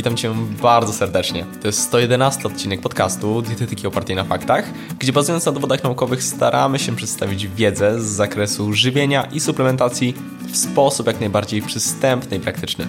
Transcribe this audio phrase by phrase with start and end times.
[0.00, 1.46] Witam Cię bardzo serdecznie.
[1.60, 4.64] To jest 111 odcinek podcastu Dietetyki opartej na faktach,
[4.98, 10.14] gdzie bazując na dowodach naukowych staramy się przedstawić wiedzę z zakresu żywienia i suplementacji
[10.52, 12.86] w sposób jak najbardziej przystępny i praktyczny.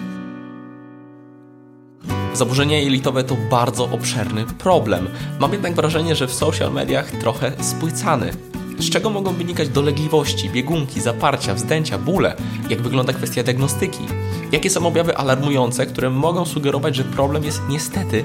[2.34, 5.08] Zaburzenia jelitowe to bardzo obszerny problem.
[5.40, 8.32] Mam jednak wrażenie, że w social mediach trochę spłycany.
[8.78, 12.36] Z czego mogą wynikać dolegliwości, biegunki, zaparcia, wzdęcia, bóle?
[12.70, 14.04] Jak wygląda kwestia diagnostyki?
[14.52, 18.24] Jakie są objawy alarmujące, które mogą sugerować, że problem jest niestety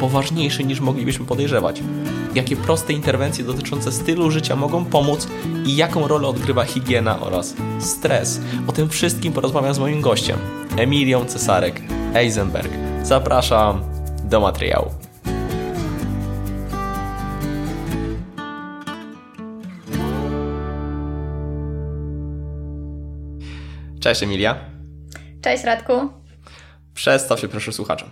[0.00, 1.82] poważniejszy niż moglibyśmy podejrzewać?
[2.34, 5.28] Jakie proste interwencje dotyczące stylu życia mogą pomóc
[5.66, 8.40] i jaką rolę odgrywa higiena oraz stres?
[8.66, 10.38] O tym wszystkim porozmawiam z moim gościem,
[10.76, 11.82] Emilią Cesarek
[12.14, 12.70] Eisenberg.
[13.02, 13.82] Zapraszam
[14.24, 15.07] do materiału.
[24.08, 24.58] Cześć Emilia.
[25.42, 25.92] Cześć Radku.
[26.94, 28.10] Przedstaw się proszę słuchaczom.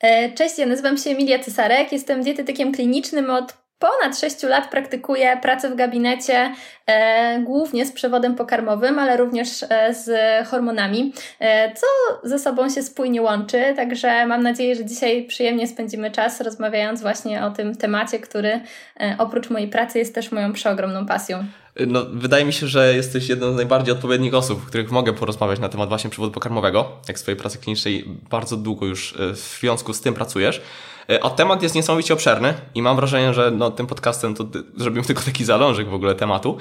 [0.00, 5.38] E, cześć, ja nazywam się Emilia Cesarek, jestem dietetykiem klinicznym od ponad 6 lat praktykuję
[5.42, 6.54] pracę w gabinecie,
[6.86, 10.10] e, głównie z przewodem pokarmowym, ale również e, z
[10.48, 11.86] hormonami, e, co
[12.28, 13.72] ze sobą się spójnie łączy.
[13.76, 18.60] Także mam nadzieję, że dzisiaj przyjemnie spędzimy czas rozmawiając właśnie o tym temacie, który
[19.00, 21.44] e, oprócz mojej pracy jest też moją przeogromną pasją.
[21.86, 25.68] No, wydaje mi się, że jesteś jedną z najbardziej odpowiednich osób, których mogę porozmawiać na
[25.68, 26.90] temat właśnie przewodu pokarmowego.
[27.08, 30.62] Jak swojej pracy klinicznej bardzo długo już e, w związku z tym pracujesz.
[31.10, 34.44] E, a temat jest niesamowicie obszerny i mam wrażenie, że no, tym podcastem to
[34.76, 36.56] zrobimy tylko taki zalążek w ogóle tematu,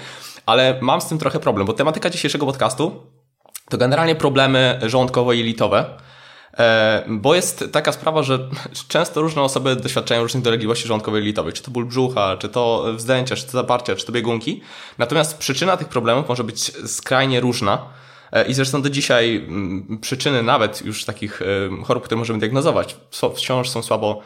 [0.45, 2.92] ale mam z tym trochę problem, bo tematyka dzisiejszego podcastu
[3.69, 5.86] to generalnie problemy żołądkowo-jelitowe,
[6.59, 8.39] E, bo jest taka sprawa, że
[8.88, 13.36] często różne osoby doświadczają różnych dolegliwości żołądkowej litowej, czy to ból brzucha, czy to wzdęcia,
[13.36, 14.62] czy to zaparcia, czy to biegunki.
[14.97, 17.86] Natomiast przyczyna tych problemów może być skrajnie różna.
[18.32, 21.46] E, I zresztą do dzisiaj mm, przyczyny nawet już takich e,
[21.84, 22.96] chorób, które możemy diagnozować,
[23.36, 24.22] wciąż są słabo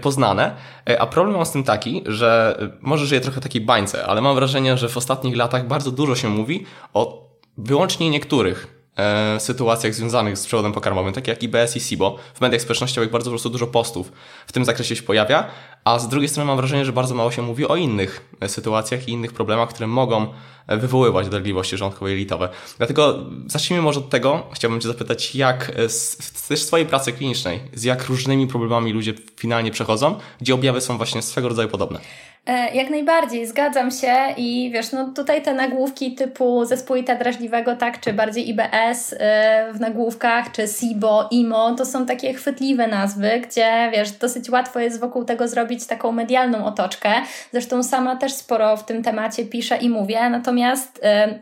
[0.00, 0.56] poznane.
[0.98, 4.78] A problem mam z tym taki, że może żyję trochę takiej bańce, ale mam wrażenie,
[4.78, 8.66] że w ostatnich latach bardzo dużo się mówi o wyłącznie niektórych
[8.96, 12.16] e, sytuacjach związanych z przewodem pokarmowym, takie jak IBS i SIBO.
[12.34, 14.12] W mediach społecznościowych bardzo po prostu dużo postów
[14.46, 15.50] w tym zakresie się pojawia,
[15.84, 19.12] a z drugiej strony mam wrażenie, że bardzo mało się mówi o innych sytuacjach i
[19.12, 20.26] innych problemach, które mogą
[20.70, 22.48] wywoływać dolegliwości żołądkowo-jelitowe.
[22.78, 24.46] Dlatego zacznijmy może od tego.
[24.54, 26.16] Chciałbym Cię zapytać, jak z,
[26.48, 31.22] też swojej pracy klinicznej, z jak różnymi problemami ludzie finalnie przechodzą, gdzie objawy są właśnie
[31.22, 32.00] swego rodzaju podobne.
[32.46, 38.00] E, jak najbardziej, zgadzam się i wiesz, no tutaj te nagłówki typu zespółita drażliwego, tak,
[38.00, 43.90] czy bardziej IBS e, w nagłówkach, czy SIBO, IMO, to są takie chwytliwe nazwy, gdzie
[43.92, 47.12] wiesz, dosyć łatwo jest wokół tego zrobić taką medialną otoczkę.
[47.52, 51.38] Zresztą sama też sporo w tym temacie piszę i mówię, natomiast e,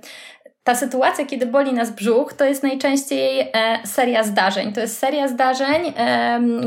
[0.64, 3.52] ta sytuacja, kiedy boli nas brzuch, to jest najczęściej
[3.84, 4.72] seria zdarzeń.
[4.72, 5.92] To jest seria zdarzeń,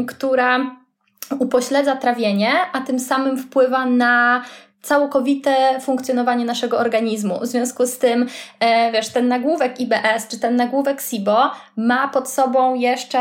[0.07, 0.80] która
[1.39, 4.43] upośledza trawienie, a tym samym wpływa na
[4.81, 7.39] całkowite funkcjonowanie naszego organizmu.
[7.39, 8.27] W związku z tym,
[8.59, 13.19] e, wiesz, ten nagłówek IBS czy ten nagłówek SIBO ma pod sobą jeszcze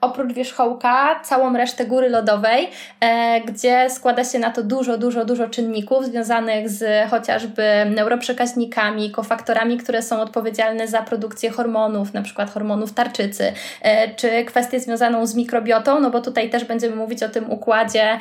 [0.00, 2.70] oprócz wierzchołka całą resztę góry lodowej,
[3.00, 7.62] e, gdzie składa się na to dużo, dużo, dużo czynników związanych z chociażby
[7.94, 14.80] neuroprzekaźnikami, kofaktorami, które są odpowiedzialne za produkcję hormonów, na przykład hormonów tarczycy, e, czy kwestię
[14.80, 18.18] związaną z mikrobiotą, no bo tutaj też będziemy mówić o tym układzie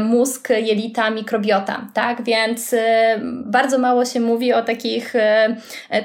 [0.00, 2.22] mózg, jelita, mikrobiota tak?
[2.22, 2.78] Więc y,
[3.44, 5.20] bardzo mało się mówi o takich y,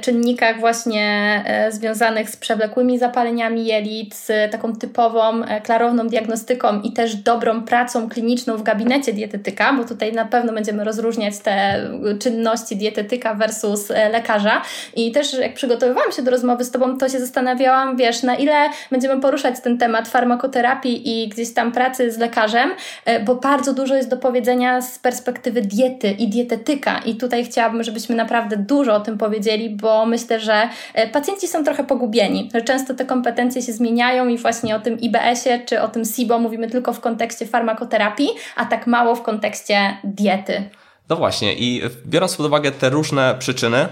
[0.01, 7.15] czynnikach właśnie y, związanych z przewlekłymi zapaleniami jelit, z taką typową, klarowną diagnostyką i też
[7.15, 11.87] dobrą pracą kliniczną w gabinecie dietetyka, bo tutaj na pewno będziemy rozróżniać te
[12.19, 14.61] czynności dietetyka versus lekarza.
[14.95, 18.53] I też jak przygotowywałam się do rozmowy z Tobą, to się zastanawiałam, wiesz, na ile
[18.91, 22.69] będziemy poruszać ten temat farmakoterapii i gdzieś tam pracy z lekarzem,
[23.25, 25.74] bo bardzo dużo jest do powiedzenia z perspektywy diety
[26.11, 26.99] i dietetyka.
[26.99, 31.63] I tutaj chciałabym, żebyśmy naprawdę dużo o tym powiedzieli, bo myślę, że e, pacjenci są
[31.63, 35.87] trochę pogubieni, że często te kompetencje się zmieniają i właśnie o tym IBS-ie czy o
[35.87, 40.63] tym SIBO mówimy tylko w kontekście farmakoterapii, a tak mało w kontekście diety.
[41.09, 43.87] No właśnie, i biorąc pod uwagę te różne przyczyny,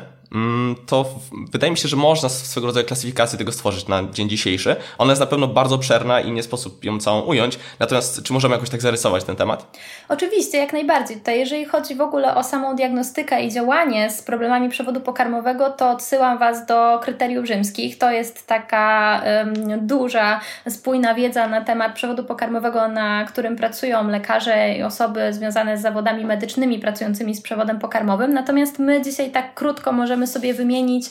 [0.86, 1.06] to
[1.52, 4.76] wydaje mi się, że można swego rodzaju klasyfikację tego stworzyć na dzień dzisiejszy.
[4.98, 7.60] Ona jest na pewno bardzo obszerna i nie sposób ją całą ująć.
[7.80, 9.78] Natomiast czy możemy jakoś tak zarysować ten temat?
[10.10, 11.18] Oczywiście, jak najbardziej.
[11.18, 15.90] Tutaj jeżeli chodzi w ogóle o samą diagnostykę i działanie z problemami przewodu pokarmowego, to
[15.90, 17.98] odsyłam Was do kryteriów rzymskich.
[17.98, 20.40] To jest taka um, duża,
[20.70, 26.26] spójna wiedza na temat przewodu pokarmowego, na którym pracują lekarze i osoby związane z zawodami
[26.26, 28.34] medycznymi pracującymi z przewodem pokarmowym.
[28.34, 31.06] Natomiast my dzisiaj tak krótko możemy możemy sobie wymienić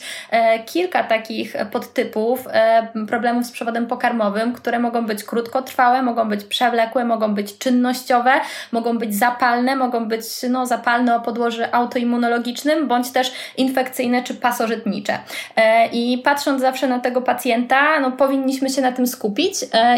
[0.65, 2.47] kilka takich podtypów
[3.07, 8.31] problemów z przewodem pokarmowym, które mogą być krótkotrwałe, mogą być przewlekłe, mogą być czynnościowe,
[8.71, 15.19] mogą być zapalne, mogą być no, zapalne o podłoże autoimmunologicznym, bądź też infekcyjne czy pasożytnicze.
[15.91, 19.53] I patrząc zawsze na tego pacjenta, no, powinniśmy się na tym skupić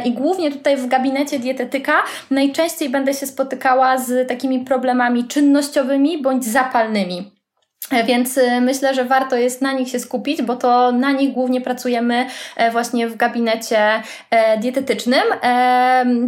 [0.05, 1.93] i głównie tutaj w gabinecie dietetyka
[2.31, 7.34] najczęściej będę się spotykała z takimi problemami czynnościowymi bądź zapalnymi.
[7.91, 11.33] E, więc y, myślę, że warto jest na nich się skupić, bo to na nich
[11.33, 15.23] głównie pracujemy e, właśnie w gabinecie e, dietetycznym.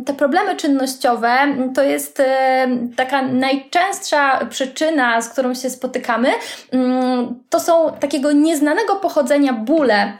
[0.05, 1.29] Te problemy czynnościowe
[1.75, 2.21] to jest
[2.95, 6.29] taka najczęstsza przyczyna, z którą się spotykamy.
[6.71, 10.13] Mm, to są takiego nieznanego pochodzenia bóle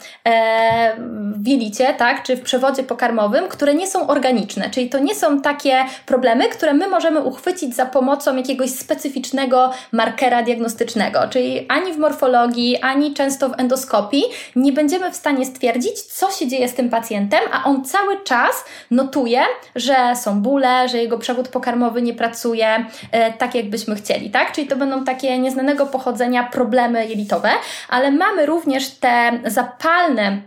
[1.36, 5.42] w jelicie, tak, czy w przewodzie pokarmowym, które nie są organiczne, czyli to nie są
[5.42, 11.98] takie problemy, które my możemy uchwycić za pomocą jakiegoś specyficznego markera diagnostycznego czyli ani w
[11.98, 14.24] morfologii, ani często w endoskopii
[14.56, 18.66] nie będziemy w stanie stwierdzić, co się dzieje z tym pacjentem, a on cały czas
[18.92, 19.42] notuje,
[19.76, 24.52] że są bóle, że jego przewód pokarmowy nie pracuje e, tak, jakbyśmy chcieli, tak?
[24.52, 27.50] Czyli to będą takie nieznanego pochodzenia problemy jelitowe,
[27.90, 30.42] ale mamy również te zapalne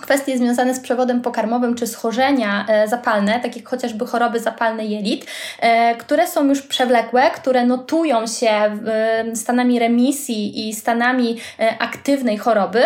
[0.00, 5.26] kwestie związane z przewodem pokarmowym czy schorzenia e, zapalne, takie jak chociażby choroby zapalne jelit,
[5.60, 11.38] e, które są już przewlekłe, które notują się e, stanami remisji i stanami
[11.78, 12.82] aktywnej choroby.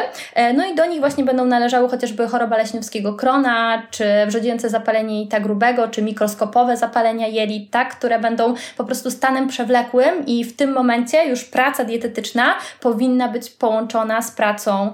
[0.55, 5.41] No i do nich właśnie będą należały chociażby choroba leśniowskiego krona, czy wrzodziejące zapalenie jelita
[5.41, 10.73] grubego, czy mikroskopowe zapalenia jelit, tak, które będą po prostu stanem przewlekłym i w tym
[10.73, 14.93] momencie już praca dietetyczna powinna być połączona z pracą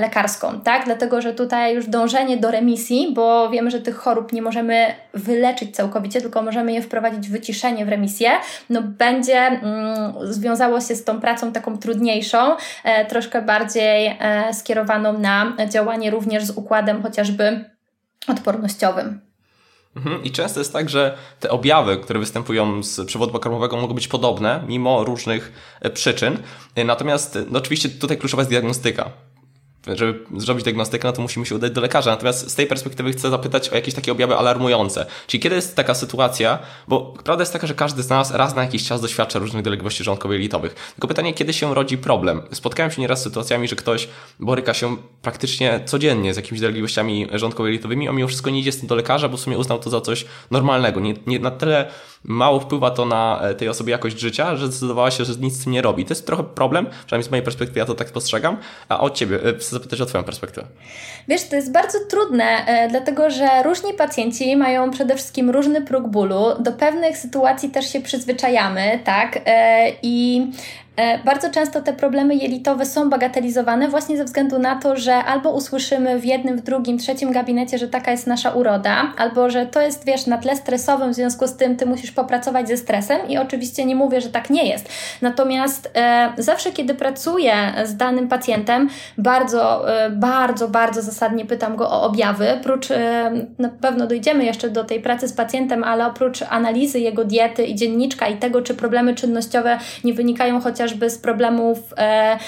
[0.00, 4.32] lekarską, tak, dlatego, że tutaj tutaj już dążenie do remisji, bo wiemy, że tych chorób
[4.32, 8.30] nie możemy wyleczyć całkowicie, tylko możemy je wprowadzić w wyciszenie, w remisję,
[8.70, 15.18] no będzie mm, związało się z tą pracą taką trudniejszą, e, troszkę bardziej e, skierowaną
[15.18, 17.64] na działanie również z układem chociażby
[18.28, 19.20] odpornościowym.
[19.96, 20.24] Mhm.
[20.24, 24.60] I często jest tak, że te objawy, które występują z przewodu pokarmowego mogą być podobne,
[24.68, 26.38] mimo różnych e, przyczyn.
[26.84, 29.10] Natomiast no oczywiście tutaj kluczowa jest diagnostyka
[29.86, 32.10] żeby zrobić diagnostykę, no to musimy się udać do lekarza.
[32.10, 35.06] Natomiast z tej perspektywy chcę zapytać o jakieś takie objawy alarmujące.
[35.26, 36.58] Czyli kiedy jest taka sytuacja,
[36.88, 40.04] bo prawda jest taka, że każdy z nas raz na jakiś czas doświadcza różnych dolegliwości
[40.04, 40.74] żołądkowo-jelitowych.
[40.94, 42.42] Tylko pytanie, kiedy się rodzi problem?
[42.52, 44.08] Spotkałem się nieraz z sytuacjami, że ktoś
[44.40, 48.88] boryka się praktycznie codziennie z jakimiś dolegliwościami żołądkowo-jelitowymi, a mimo wszystko nie idzie z tym
[48.88, 51.00] do lekarza, bo w sumie uznał to za coś normalnego.
[51.00, 51.90] Nie, nie na tyle
[52.24, 55.64] mało wpływa to na e, tej osobie jakość życia, że zdecydowała się, że nic z
[55.64, 56.04] tym nie robi.
[56.04, 58.56] To jest trochę problem, przynajmniej z mojej perspektywy ja to tak postrzegam.
[58.88, 60.66] A od Ciebie, e, chcę zapytać o Twoją perspektywę.
[61.28, 66.08] Wiesz, to jest bardzo trudne, e, dlatego że różni pacjenci mają przede wszystkim różny próg
[66.08, 66.44] bólu.
[66.60, 69.40] Do pewnych sytuacji też się przyzwyczajamy, tak?
[70.02, 70.83] I E,
[71.24, 76.18] bardzo często te problemy jelitowe są bagatelizowane właśnie ze względu na to, że albo usłyszymy
[76.18, 80.04] w jednym, w drugim, trzecim gabinecie, że taka jest nasza uroda, albo że to jest,
[80.04, 83.84] wiesz, na tle stresowym, w związku z tym ty musisz popracować ze stresem i oczywiście
[83.84, 84.88] nie mówię, że tak nie jest.
[85.22, 87.54] Natomiast e, zawsze, kiedy pracuję
[87.84, 88.88] z danym pacjentem,
[89.18, 92.52] bardzo, e, bardzo, bardzo zasadnie pytam go o objawy.
[92.60, 97.24] Oprócz, e, na pewno dojdziemy jeszcze do tej pracy z pacjentem, ale oprócz analizy jego
[97.24, 102.38] diety i dzienniczka i tego, czy problemy czynnościowe nie wynikają chociaż chociażby z problemów, e,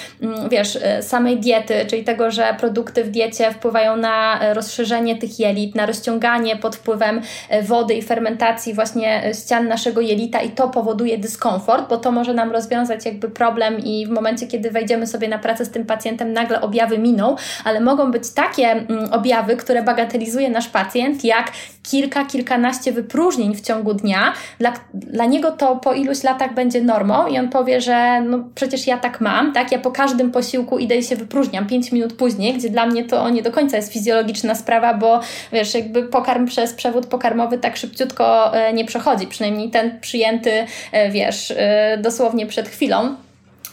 [0.49, 5.75] wiesz, e, samej diety, czyli tego, że produkty w diecie wpływają na rozszerzenie tych jelit,
[5.75, 11.17] na rozciąganie pod wpływem e, wody i fermentacji właśnie ścian naszego jelita i to powoduje
[11.17, 15.39] dyskomfort, bo to może nam rozwiązać jakby problem i w momencie, kiedy wejdziemy sobie na
[15.39, 20.67] pracę z tym pacjentem, nagle objawy miną, ale mogą być takie objawy, które bagatelizuje nasz
[20.67, 21.51] pacjent, jak
[21.83, 24.33] kilka, kilkanaście wypróżnień w ciągu dnia.
[24.59, 28.87] Dla, dla niego to po iluś latach będzie normą i on powie, że no przecież
[28.87, 29.71] ja tak mam, tak?
[29.71, 33.29] Ja po każdym posiłku idę i się wypróżniam 5 minut później, gdzie dla mnie to
[33.29, 35.19] nie do końca jest fizjologiczna sprawa, bo
[35.51, 41.11] wiesz, jakby pokarm przez przewód pokarmowy tak szybciutko e, nie przechodzi, przynajmniej ten przyjęty, e,
[41.11, 43.15] wiesz, e, dosłownie przed chwilą.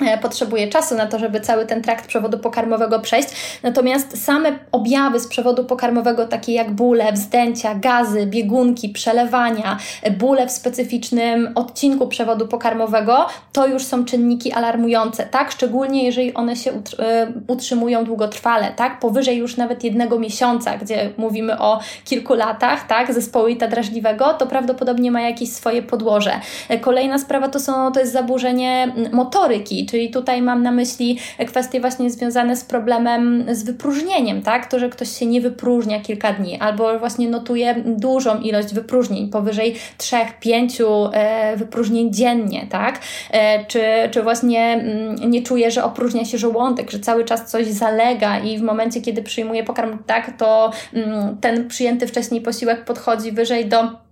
[0.01, 3.29] E, potrzebuje czasu na to, żeby cały ten trakt przewodu pokarmowego przejść.
[3.63, 10.47] Natomiast same objawy z przewodu pokarmowego, takie jak bóle, wzdęcia, gazy, biegunki, przelewania, e, bóle
[10.47, 15.53] w specyficznym odcinku przewodu pokarmowego, to już są czynniki alarmujące, tak?
[15.53, 19.01] Szczególnie jeżeli one się e, utrzymują długotrwale, tak?
[19.01, 23.15] Powyżej już nawet jednego miesiąca, gdzie mówimy o kilku latach, tak?
[23.15, 26.41] Zespołu ita drażliwego, to prawdopodobnie ma jakieś swoje podłoże.
[26.81, 32.11] Kolejna sprawa to, są, to jest zaburzenie motoryki, czyli tutaj mam na myśli kwestie właśnie
[32.11, 34.71] związane z problemem z wypróżnieniem, tak?
[34.71, 39.75] To, że ktoś się nie wypróżnia kilka dni, albo właśnie notuje dużą ilość wypróżnień, powyżej
[39.99, 43.01] 3-5 e, wypróżnień dziennie, tak?
[43.31, 47.67] E, czy, czy właśnie mm, nie czuje, że opróżnia się żołądek, że cały czas coś
[47.67, 53.33] zalega i w momencie, kiedy przyjmuje pokarm, tak, to mm, ten przyjęty wcześniej posiłek podchodzi
[53.33, 54.04] wyżej do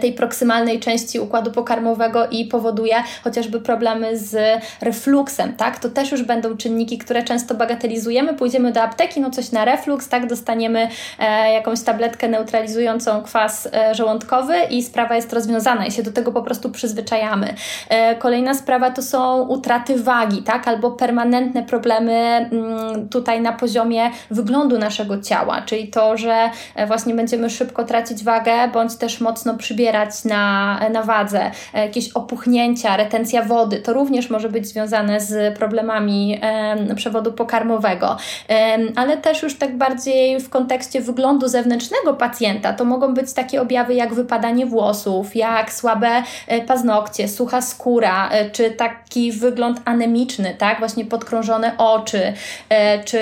[0.00, 5.78] tej proksymalnej części układu pokarmowego i powoduje chociażby problemy z refluksem, tak?
[5.78, 8.34] To też już będą czynniki, które często bagatelizujemy.
[8.34, 10.26] Pójdziemy do apteki, no coś na refluks, tak?
[10.26, 10.88] Dostaniemy
[11.18, 16.32] e, jakąś tabletkę neutralizującą kwas e, żołądkowy i sprawa jest rozwiązana i się do tego
[16.32, 17.54] po prostu przyzwyczajamy.
[17.88, 20.68] E, kolejna sprawa to są utraty wagi, tak?
[20.68, 26.86] Albo permanentne problemy m, mm, tutaj na poziomie wyglądu naszego ciała, czyli to, że e,
[26.86, 33.42] właśnie będziemy szybko tracić wagę, bądź też mocno przybierać na, na wadze, jakieś opuchnięcia, retencja
[33.42, 38.16] wody, to również może być związane z problemami e, przewodu pokarmowego,
[38.50, 43.62] e, ale też już tak bardziej w kontekście wyglądu zewnętrznego pacjenta, to mogą być takie
[43.62, 50.54] objawy jak wypadanie włosów, jak słabe e, paznokcie, sucha skóra, e, czy taki wygląd anemiczny,
[50.58, 52.32] tak, właśnie podkrążone oczy,
[52.68, 53.18] e, czy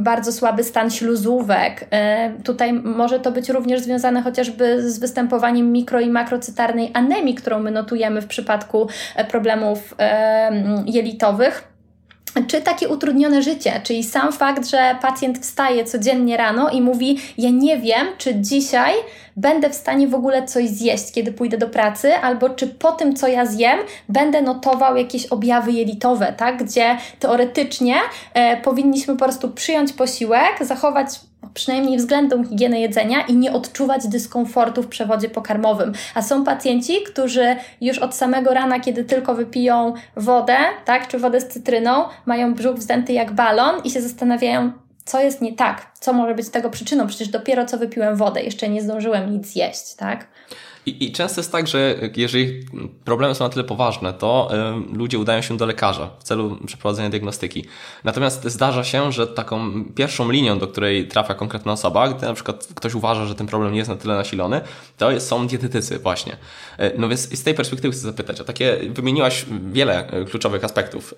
[0.00, 1.86] bardzo słaby stan śluzówek.
[1.90, 7.34] E, tutaj może to być również związane chociażby z występowaniem mikro mikro i makrocytarnej anemii,
[7.34, 9.94] którą my notujemy w przypadku e, problemów
[10.86, 11.74] jelitowych
[12.46, 17.50] czy takie utrudnione życie, czyli sam fakt, że pacjent wstaje codziennie rano i mówi: Ja
[17.50, 18.92] nie wiem, czy dzisiaj
[19.36, 23.16] będę w stanie w ogóle coś zjeść, kiedy pójdę do pracy, albo czy po tym,
[23.16, 26.64] co ja zjem, będę notował jakieś objawy jelitowe, tak?
[26.64, 27.94] Gdzie teoretycznie
[28.34, 31.06] e, powinniśmy po prostu przyjąć posiłek, zachować
[31.54, 35.92] przynajmniej względem higieny jedzenia i nie odczuwać dyskomfortu w przewodzie pokarmowym.
[36.14, 41.40] A są pacjenci, którzy już od samego rana, kiedy tylko wypiją wodę, tak, czy wodę
[41.40, 44.72] z cytryną, mają brzuch wzdęty jak balon i się zastanawiają,
[45.04, 47.06] co jest nie tak, co może być tego przyczyną.
[47.06, 50.26] Przecież dopiero co wypiłem wodę, jeszcze nie zdążyłem nic zjeść, tak?
[50.86, 52.66] I, I, często jest tak, że jeżeli
[53.04, 54.50] problemy są na tyle poważne, to
[54.92, 57.64] y, ludzie udają się do lekarza w celu przeprowadzenia diagnostyki.
[58.04, 62.68] Natomiast zdarza się, że taką pierwszą linią, do której trafia konkretna osoba, gdy na przykład
[62.74, 64.60] ktoś uważa, że ten problem nie jest na tyle nasilony,
[64.96, 66.36] to są dietetycy właśnie.
[66.80, 71.14] Y, no więc z tej perspektywy chcę zapytać, a takie wymieniłaś wiele e, kluczowych aspektów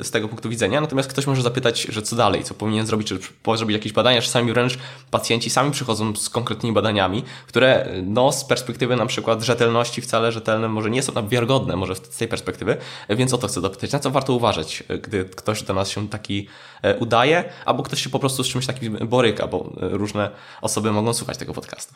[0.00, 3.08] y, z tego punktu widzenia, natomiast ktoś może zapytać, że co dalej, co powinien zrobić,
[3.08, 3.18] czy
[3.56, 4.78] zrobić jakieś badania, czasami wręcz
[5.10, 10.32] pacjenci sami przychodzą z konkretnymi badaniami, które no z perspektywy na na przykład rzetelności wcale
[10.32, 12.76] rzetelne może nie są tam wiarygodne, może z tej perspektywy,
[13.08, 13.92] więc o to chcę dopytać.
[13.92, 16.48] Na co warto uważać, gdy ktoś do nas się taki
[16.82, 20.30] e, udaje, albo ktoś się po prostu z czymś takim boryka, bo e, różne
[20.60, 21.94] osoby mogą słuchać tego podcastu.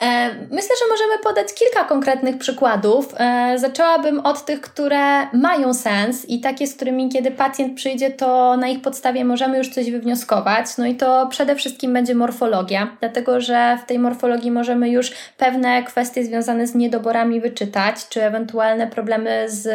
[0.00, 3.14] E, myślę, że możemy podać kilka konkretnych przykładów.
[3.18, 8.56] E, zaczęłabym od tych, które mają sens i takie, z którymi kiedy pacjent przyjdzie, to
[8.56, 10.66] na ich podstawie możemy już coś wywnioskować.
[10.78, 15.82] No i to przede wszystkim będzie morfologia, dlatego że w tej morfologii możemy już pewne
[15.82, 19.66] kwestie związane z niedoborami wyczytać, czy ewentualne problemy z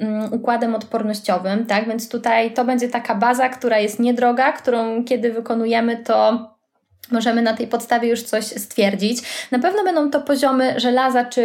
[0.00, 1.88] um, układem odpornościowym, tak?
[1.88, 6.57] Więc tutaj to będzie taka baza, która jest niedroga, którą kiedy wykonujemy, to
[7.10, 9.22] Możemy na tej podstawie już coś stwierdzić.
[9.50, 11.42] Na pewno będą to poziomy żelaza czy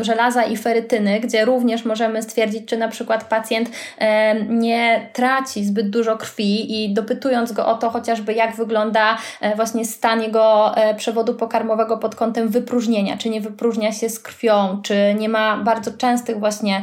[0.00, 5.90] żelaza i ferytyny, gdzie również możemy stwierdzić, czy na przykład pacjent e, nie traci zbyt
[5.90, 10.94] dużo krwi i dopytując go o to chociażby jak wygląda e, właśnie stan jego e,
[10.94, 15.90] przewodu pokarmowego pod kątem wypróżnienia, czy nie wypróżnia się z krwią, czy nie ma bardzo
[15.90, 16.82] częstych właśnie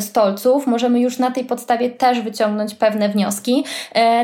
[0.00, 3.64] stolców, możemy już na tej podstawie też wyciągnąć pewne wnioski.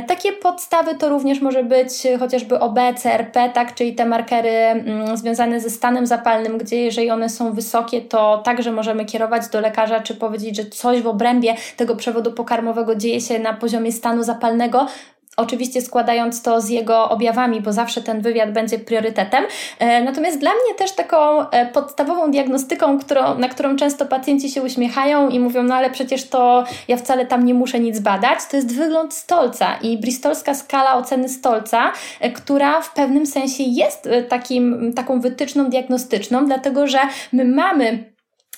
[0.07, 5.61] Takie podstawy to również może być chociażby OBC, CRP, tak, czyli te markery mm, związane
[5.61, 10.15] ze stanem zapalnym, gdzie jeżeli one są wysokie, to także możemy kierować do lekarza, czy
[10.15, 14.87] powiedzieć, że coś w obrębie tego przewodu pokarmowego dzieje się na poziomie stanu zapalnego,
[15.37, 19.45] Oczywiście składając to z jego objawami, bo zawsze ten wywiad będzie priorytetem.
[19.79, 24.63] E, natomiast dla mnie też taką e, podstawową diagnostyką, którą, na którą często pacjenci się
[24.63, 28.57] uśmiechają i mówią, no ale przecież to ja wcale tam nie muszę nic badać, to
[28.57, 34.93] jest wygląd stolca i bristolska skala oceny stolca, e, która w pewnym sensie jest takim,
[34.97, 36.99] taką wytyczną diagnostyczną, dlatego że
[37.33, 38.12] my mamy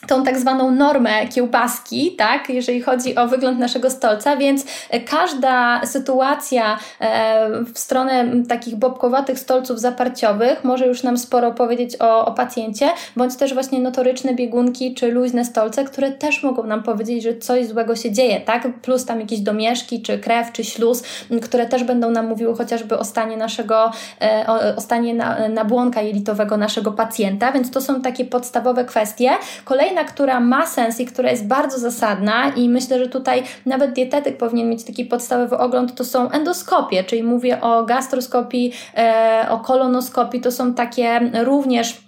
[0.07, 4.65] tą tak zwaną normę kiełbaski, tak, jeżeli chodzi o wygląd naszego stolca, więc
[5.11, 12.27] każda sytuacja e, w stronę takich bobkowatych stolców zaparciowych może już nam sporo powiedzieć o,
[12.27, 17.23] o pacjencie, bądź też właśnie notoryczne biegunki czy luźne stolce, które też mogą nam powiedzieć,
[17.23, 21.03] że coś złego się dzieje, tak, plus tam jakieś domieszki, czy krew, czy śluz,
[21.43, 23.91] które też będą nam mówiły chociażby o stanie naszego,
[24.23, 29.31] e, o, o stanie na, nabłonka jelitowego naszego pacjenta, więc to są takie podstawowe kwestie.
[29.65, 33.93] Kolejne Kolejna, która ma sens i która jest bardzo zasadna i myślę, że tutaj nawet
[33.93, 39.59] dietetyk powinien mieć taki podstawowy ogląd, to są endoskopie, czyli mówię o gastroskopii, e, o
[39.59, 42.04] kolonoskopii, to są takie również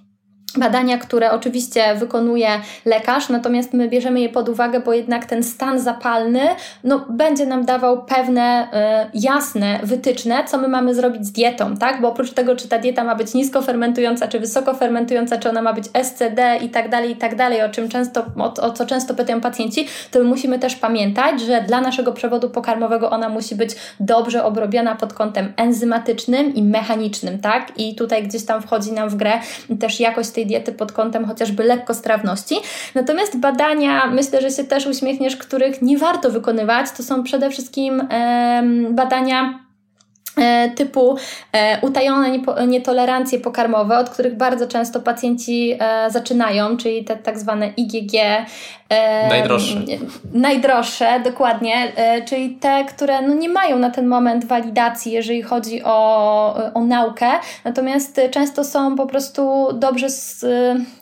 [0.58, 2.48] badania, które oczywiście wykonuje
[2.84, 6.40] lekarz, natomiast my bierzemy je pod uwagę, bo jednak ten stan zapalny
[6.84, 8.68] no, będzie nam dawał pewne
[9.04, 12.00] y, jasne wytyczne, co my mamy zrobić z dietą, tak?
[12.00, 15.62] Bo oprócz tego, czy ta dieta ma być nisko fermentująca, czy wysoko fermentująca, czy ona
[15.62, 18.86] ma być SCD i tak dalej, i tak dalej, o czym często, o, o co
[18.86, 23.54] często pytają pacjenci, to my musimy też pamiętać, że dla naszego przewodu pokarmowego ona musi
[23.54, 27.72] być dobrze obrobiona pod kątem enzymatycznym i mechanicznym, tak?
[27.76, 29.32] I tutaj gdzieś tam wchodzi nam w grę
[29.80, 32.56] też jakość tej diety pod kątem chociażby lekkostrawności.
[32.94, 38.08] Natomiast badania, myślę, że się też uśmiechniesz, których nie warto wykonywać, to są przede wszystkim
[38.10, 39.66] e, badania
[40.76, 41.16] typu
[41.52, 47.72] e, utajone nietolerancje pokarmowe, od których bardzo często pacjenci e, zaczynają, czyli te tak zwane
[47.76, 48.12] IgG,
[49.30, 49.80] najdroższe.
[50.32, 55.82] Najdroższe, dokładnie, e, czyli te, które no nie mają na ten moment walidacji, jeżeli chodzi
[55.84, 57.26] o, o naukę,
[57.64, 60.06] natomiast często są po prostu dobrze,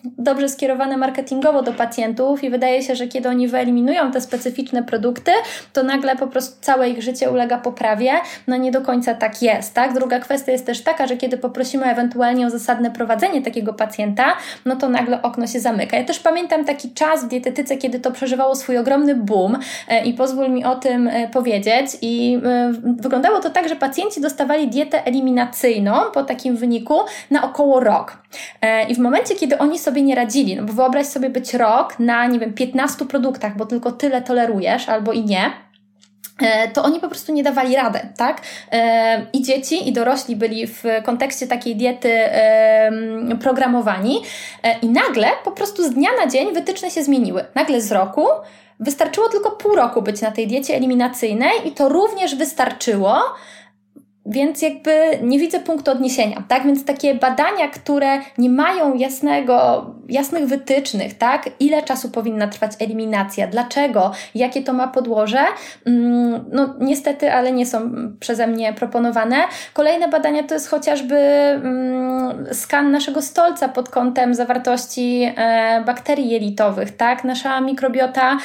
[0.05, 5.31] dobrze skierowane marketingowo do pacjentów i wydaje się, że kiedy oni wyeliminują te specyficzne produkty,
[5.73, 8.12] to nagle po prostu całe ich życie ulega poprawie.
[8.47, 9.95] No nie do końca tak jest, tak?
[9.95, 14.25] Druga kwestia jest też taka, że kiedy poprosimy ewentualnie o zasadne prowadzenie takiego pacjenta,
[14.64, 15.97] no to nagle okno się zamyka.
[15.97, 20.14] Ja też pamiętam taki czas w dietetyce, kiedy to przeżywało swój ogromny boom e, i
[20.14, 21.87] pozwól mi o tym e, powiedzieć.
[22.02, 26.95] I e, wyglądało to tak, że pacjenci dostawali dietę eliminacyjną po takim wyniku
[27.31, 28.16] na około rok.
[28.88, 32.26] I w momencie, kiedy oni sobie nie radzili, no bo wyobraź sobie być rok na,
[32.26, 35.50] nie wiem, 15 produktach, bo tylko tyle tolerujesz albo i nie,
[36.73, 38.41] to oni po prostu nie dawali radę, tak?
[39.33, 42.11] I dzieci, i dorośli byli w kontekście takiej diety
[43.41, 44.23] programowani,
[44.83, 47.45] i nagle po prostu z dnia na dzień wytyczne się zmieniły.
[47.55, 48.26] Nagle z roku
[48.81, 53.23] wystarczyło tylko pół roku być na tej diecie eliminacyjnej, i to również wystarczyło,
[54.26, 56.66] więc jakby nie widzę punktu odniesienia, tak?
[56.66, 61.50] Więc takie badania, które nie mają jasnego, jasnych wytycznych, tak?
[61.61, 65.45] Ile czasu powinna trwać eliminacja, dlaczego, jakie to ma podłoże,
[65.87, 67.90] mm, no niestety, ale nie są
[68.21, 69.37] przeze mnie proponowane.
[69.73, 76.97] Kolejne badania to jest chociażby mm, skan naszego stolca pod kątem zawartości e, bakterii jelitowych,
[76.97, 77.25] tak?
[77.25, 78.39] Nasza mikrobiota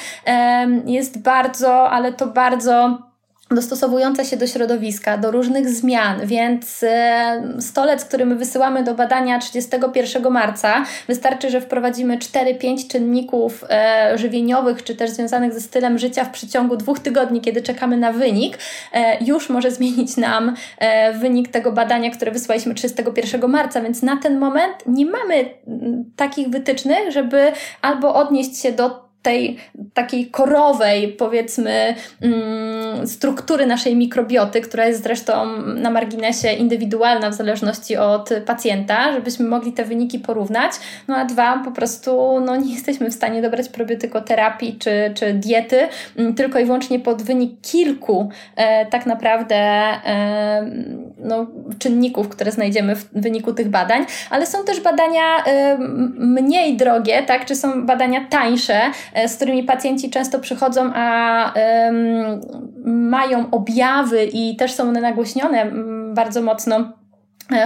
[0.85, 3.08] jest bardzo, ale to bardzo
[3.51, 9.39] dostosowująca się do środowiska, do różnych zmian, więc e, stolec, który my wysyłamy do badania
[9.39, 16.25] 31 marca, wystarczy, że wprowadzimy 4-5 czynników e, żywieniowych, czy też związanych ze stylem życia
[16.25, 18.57] w przeciągu dwóch tygodni, kiedy czekamy na wynik,
[18.93, 20.55] e, już może zmienić nam
[21.21, 25.49] wynik tego badania, które wysłaliśmy 31 marca, więc na ten moment nie mamy
[26.15, 29.57] takich wytycznych, żeby albo odnieść się do tej
[29.93, 37.97] takiej korowej, powiedzmy, mm, struktury naszej mikrobioty, która jest zresztą na marginesie indywidualna w zależności
[37.97, 40.71] od pacjenta, żebyśmy mogli te wyniki porównać.
[41.07, 45.87] No a dwa, po prostu no, nie jesteśmy w stanie dobrać probiotykoterapii czy, czy diety
[46.17, 50.71] mm, tylko i wyłącznie pod wynik kilku e, tak naprawdę e,
[51.17, 51.47] no,
[51.79, 55.77] czynników, które znajdziemy w wyniku tych badań, ale są też badania e,
[56.17, 58.81] mniej drogie, tak, czy są badania tańsze,
[59.27, 61.53] z którymi pacjenci często przychodzą, a
[62.85, 65.71] mają objawy i też są one nagłośnione
[66.13, 66.75] bardzo mocno.
[66.77, 66.98] E,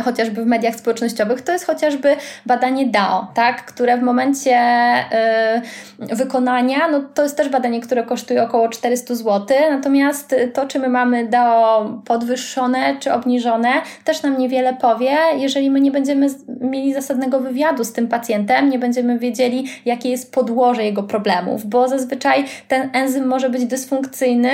[0.03, 2.15] chociażby w mediach społecznościowych, to jest chociażby
[2.45, 4.57] badanie DAO, tak, które w momencie
[6.11, 10.79] y, wykonania, no to jest też badanie, które kosztuje około 400 zł, natomiast to, czy
[10.79, 13.69] my mamy DAO podwyższone czy obniżone,
[14.03, 16.27] też nam niewiele powie, jeżeli my nie będziemy
[16.61, 21.87] mieli zasadnego wywiadu z tym pacjentem, nie będziemy wiedzieli, jakie jest podłoże jego problemów, bo
[21.87, 24.49] zazwyczaj ten enzym może być dysfunkcyjny,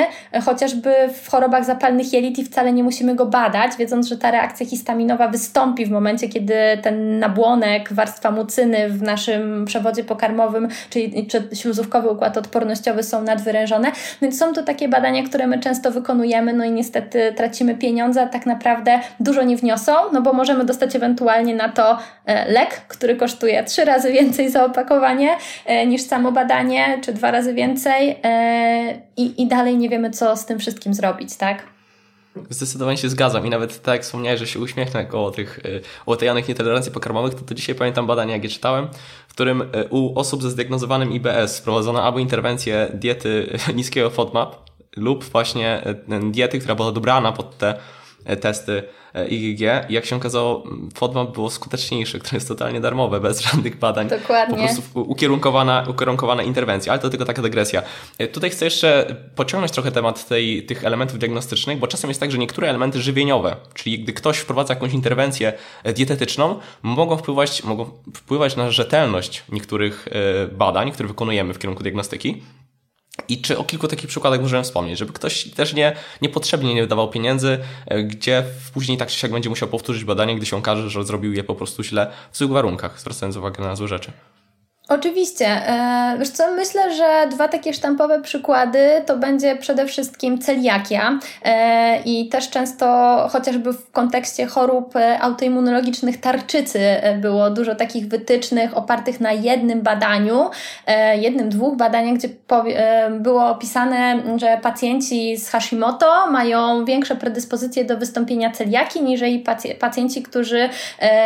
[0.46, 4.66] chociażby w chorobach zapalnych jelit i wcale nie musimy go badać, wiedząc, że ta reakcja
[4.66, 11.50] histaminowa wystąpi w momencie, kiedy ten nabłonek, warstwa mucyny w naszym przewodzie pokarmowym, czyli czy
[11.54, 13.92] śluzówkowy układ odpornościowy są nadwyrężone.
[14.22, 18.28] Więc są to takie badania, które my często wykonujemy, no i niestety tracimy pieniądze, a
[18.28, 23.16] tak naprawdę dużo nie wniosą, no bo możemy dostać ewentualnie na to e, lek, który
[23.16, 29.02] kosztuje trzy razy więcej za opakowanie e, niż samo badanie, czy dwa razy więcej e,
[29.18, 31.79] i, i dalej nie wiemy, co z tym wszystkim zrobić, tak?
[32.50, 33.46] Zdecydowanie się zgadzam.
[33.46, 37.42] I nawet tak jak wspomniałeś, że się uśmiechnę o tych y, utajanych nietolerancji pokarmowych, to,
[37.42, 38.88] to dzisiaj pamiętam badanie, jak je czytałem,
[39.28, 44.56] w którym y, u osób ze zdiagnozowanym IBS wprowadzono albo interwencję diety niskiego FODMAP
[44.98, 47.80] lub właśnie y, diety, która była dobrana pod te
[48.42, 48.84] testy
[49.30, 54.08] IgG i jak się okazało, FODMAP było skuteczniejszy, które jest totalnie darmowe, bez żadnych badań.
[54.10, 54.58] Dokładnie.
[54.58, 57.82] Po prostu ukierunkowana, ukierunkowana interwencja, ale to tylko taka dygresja.
[58.32, 62.38] Tutaj chcę jeszcze pociągnąć trochę temat tej, tych elementów diagnostycznych, bo czasem jest tak, że
[62.38, 65.54] niektóre elementy żywieniowe, czyli gdy ktoś wprowadza jakąś interwencję
[65.96, 70.08] dietetyczną, mogą wpływać, mogą wpływać na rzetelność niektórych
[70.52, 72.44] badań, które wykonujemy w kierunku diagnostyki.
[73.28, 77.10] I czy o kilku takich przykładach możemy wspomnieć, żeby ktoś też nie, niepotrzebnie nie wydawał
[77.10, 81.04] pieniędzy, e, gdzie później tak czy siak będzie musiał powtórzyć badanie, gdy się okaże, że
[81.04, 84.12] zrobił je po prostu źle w złych warunkach, zwracając uwagę na złe rzeczy.
[84.90, 85.48] Oczywiście.
[85.48, 92.02] E, wiesz co, myślę, że dwa takie sztampowe przykłady to będzie przede wszystkim celiakia e,
[92.06, 92.86] i też często
[93.32, 96.80] chociażby w kontekście chorób e, autoimmunologicznych tarczycy
[97.22, 100.50] było dużo takich wytycznych opartych na jednym badaniu,
[101.16, 102.30] jednym, dwóch badaniach, gdzie
[103.12, 109.22] było opisane, że pacjenci z Hashimoto mają większe predyspozycje do wystąpienia celiaki niż
[109.80, 110.70] pacjenci, którzy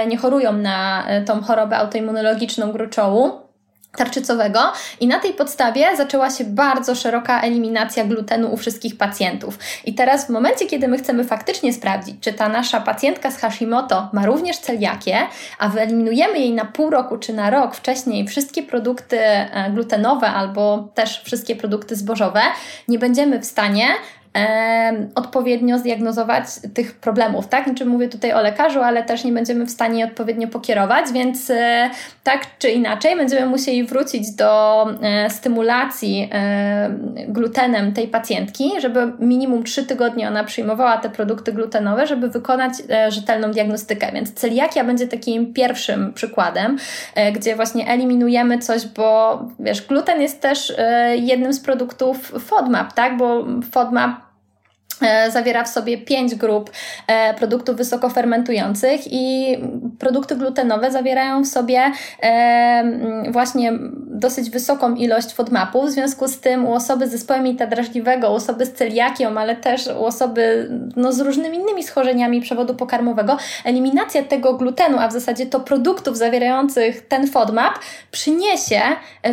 [0.08, 3.43] nie chorują na tą chorobę autoimmunologiczną gruczołu
[3.97, 4.60] tarczycowego
[4.99, 9.60] i na tej podstawie zaczęła się bardzo szeroka eliminacja glutenu u wszystkich pacjentów.
[9.86, 14.10] I teraz w momencie, kiedy my chcemy faktycznie sprawdzić, czy ta nasza pacjentka z Hashimoto
[14.13, 15.17] ma również celiakię,
[15.60, 20.88] a wyeliminujemy jej na pół roku czy na rok wcześniej wszystkie produkty e, glutenowe albo
[20.93, 22.41] też wszystkie produkty zbożowe,
[22.88, 23.88] nie będziemy w stanie
[25.15, 27.65] odpowiednio zdiagnozować tych problemów, tak?
[27.65, 31.89] Znaczy mówię tutaj o lekarzu, ale też nie będziemy w stanie odpowiednio pokierować, więc e,
[32.24, 36.89] tak czy inaczej będziemy musieli wrócić do e, stymulacji e,
[37.28, 42.74] glutenem tej pacjentki, żeby minimum 3 tygodnie ona przyjmowała te produkty glutenowe, żeby wykonać
[43.10, 44.12] rzetelną diagnostykę.
[44.13, 46.78] Więc celiakia będzie takim pierwszym przykładem,
[47.34, 50.74] gdzie właśnie eliminujemy coś, bo wiesz, gluten jest też
[51.15, 53.17] jednym z produktów FODMAP, tak?
[53.17, 54.23] Bo FODMAP
[55.32, 56.72] zawiera w sobie pięć grup
[57.08, 59.58] e, produktów wysokofermentujących i
[60.00, 61.92] produkty glutenowe zawierają w sobie
[62.24, 63.74] e, właśnie
[64.08, 65.86] dosyć wysoką ilość FODMAPów.
[65.86, 69.56] W związku z tym u osoby z zespołem jelita drażliwego, u osoby z celiakią, ale
[69.56, 75.13] też u osoby no, z różnymi innymi schorzeniami przewodu pokarmowego, eliminacja tego glutenu, a w
[75.13, 77.74] zasadzie to produktów zawierających ten FODMAP
[78.12, 78.82] przyniesie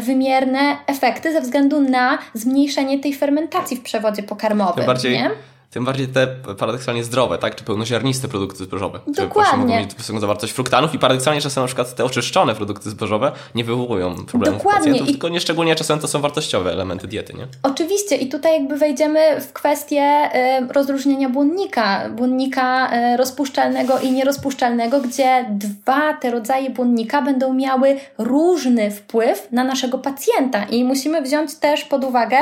[0.01, 4.87] wymierne efekty ze względu na zmniejszenie tej fermentacji w przewodzie pokarmowym.
[4.87, 5.13] bardziej...
[5.13, 5.31] Nie?
[5.71, 6.27] Tym bardziej te
[6.59, 7.55] paradoksalnie zdrowe, tak?
[7.55, 9.01] Czy pełnoziarniste produkty zbożowe.
[9.07, 9.53] Dokładnie.
[9.53, 13.33] Które mogą mieć wysoką zawartość fruktanów i paradoksalnie czasem na przykład te oczyszczone produkty zbożowe
[13.55, 14.81] nie wywołują problemów Dokładnie.
[14.81, 15.13] pacjentów, I...
[15.13, 17.47] tylko nieszczególnie czasem to są wartościowe elementy diety, nie?
[17.63, 20.31] Oczywiście i tutaj jakby wejdziemy w kwestię
[20.63, 28.01] y, rozróżnienia błonnika, błonnika y, rozpuszczalnego i nierozpuszczalnego, gdzie dwa te rodzaje błonnika będą miały
[28.19, 32.37] różny wpływ na naszego pacjenta i musimy wziąć też pod uwagę,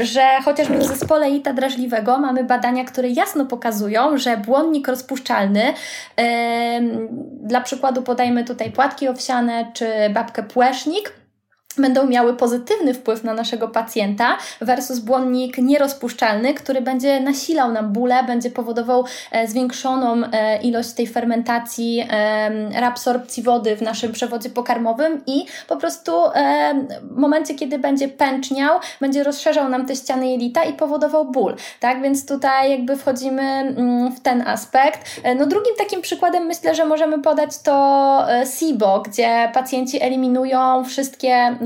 [0.00, 5.64] że chociażby w zespole ita drażliwego mamy badania badania, które jasno pokazują, że błonnik rozpuszczalny,
[6.18, 6.24] yy,
[7.42, 11.12] dla przykładu podajmy tutaj płatki owsiane czy babkę płesznik,
[11.78, 18.24] będą miały pozytywny wpływ na naszego pacjenta versus błonnik nierozpuszczalny, który będzie nasilał nam bóle,
[18.24, 25.22] będzie powodował e, zwiększoną e, ilość tej fermentacji, e, reabsorpcji wody w naszym przewodzie pokarmowym
[25.26, 26.12] i po prostu
[27.02, 32.02] w momencie, kiedy będzie pęczniał, będzie rozszerzał nam te ściany jelita i powodował ból, tak?
[32.02, 35.20] Więc tutaj jakby wchodzimy mm, w ten aspekt.
[35.38, 38.26] No drugim takim przykładem myślę, że możemy podać to
[38.58, 41.56] SIBO, gdzie pacjenci eliminują wszystkie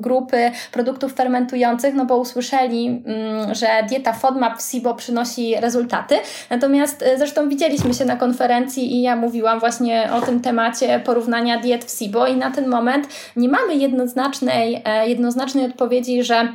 [0.00, 6.18] grupy produktów fermentujących, no bo usłyszeli, mm, że dieta FODMAP w SIBO przynosi rezultaty.
[6.50, 11.60] Natomiast e, zresztą widzieliśmy się na konferencji i ja mówiłam właśnie o tym temacie porównania
[11.60, 16.48] diet w SIBO i na ten moment nie mamy jednoznacznej, e, jednoznacznej odpowiedzi, że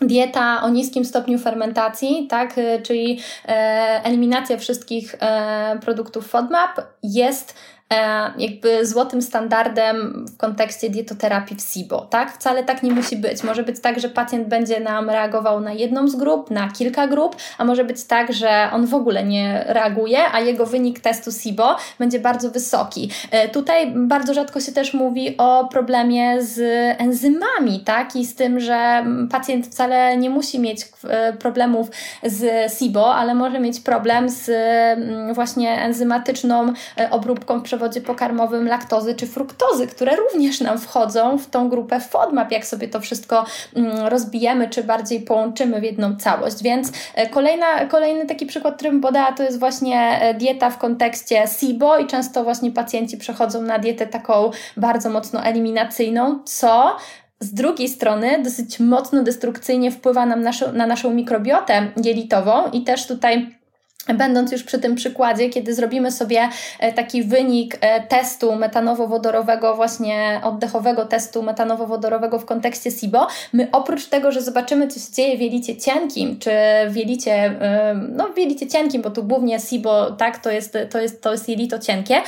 [0.00, 3.20] dieta o niskim stopniu fermentacji, tak, e, czyli
[4.04, 5.16] eliminacja wszystkich
[5.80, 7.75] produktów FODMAP jest E,
[8.38, 12.32] jakby złotym standardem w kontekście dietoterapii w SIBO, tak?
[12.32, 13.42] Wcale tak nie musi być.
[13.44, 17.36] Może być tak, że pacjent będzie nam reagował na jedną z grup, na kilka grup,
[17.58, 21.76] a może być tak, że on w ogóle nie reaguje, a jego wynik testu SIBO
[21.98, 23.10] będzie bardzo wysoki.
[23.30, 26.60] E, tutaj bardzo rzadko się też mówi o problemie z
[27.00, 28.16] enzymami, tak?
[28.16, 31.90] I z tym, że pacjent wcale nie musi mieć e, problemów
[32.22, 36.72] z SIBO, ale może mieć problem z mm, właśnie enzymatyczną
[37.10, 42.52] obróbką w przewodzie pokarmowym laktozy czy fruktozy, które również nam wchodzą w tą grupę FODMAP,
[42.52, 46.62] jak sobie to wszystko mm, rozbijemy, czy bardziej połączymy w jedną całość.
[46.62, 50.78] Więc e, kolejna, kolejny taki przykład, który bym podała, to jest właśnie e, dieta w
[50.78, 56.96] kontekście SIBO i często właśnie pacjenci przechodzą na dietę taką bardzo mocno eliminacyjną, co
[57.40, 63.55] z drugiej strony dosyć mocno destrukcyjnie wpływa nam na naszą mikrobiotę jelitową i też tutaj
[64.14, 66.48] Będąc już przy tym przykładzie, kiedy zrobimy sobie
[66.80, 74.06] e, taki wynik e, testu metanowo-wodorowego, właśnie oddechowego testu metanowo-wodorowego w kontekście SIBO, my oprócz
[74.06, 76.50] tego, że zobaczymy, co się dzieje w jelicie cienkim, czy
[76.88, 81.00] w jelicie, e, no w jelicie cienkim, bo tu głównie SIBO, tak, to jest, to
[81.00, 82.20] jest, to jest jelito cienkie,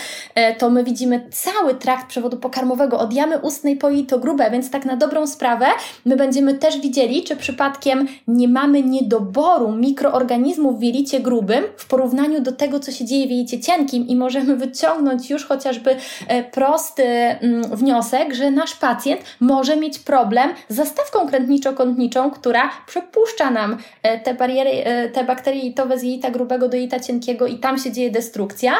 [0.58, 4.84] to my widzimy cały trakt przewodu pokarmowego od jamy ustnej po jelito grube, więc tak
[4.84, 5.66] na dobrą sprawę
[6.04, 12.40] my będziemy też widzieli, czy przypadkiem nie mamy niedoboru mikroorganizmów w jelicie grubym, w porównaniu
[12.40, 15.96] do tego, co się dzieje w jelicie cienkim i możemy wyciągnąć już chociażby
[16.28, 23.50] e, prosty mm, wniosek, że nasz pacjent może mieć problem z zastawką krętniczo-kątniczą, która przepuszcza
[23.50, 27.58] nam e, te bariery, e, te bakterie jelitowe z jelita grubego do jelita cienkiego i
[27.58, 28.72] tam się dzieje destrukcja,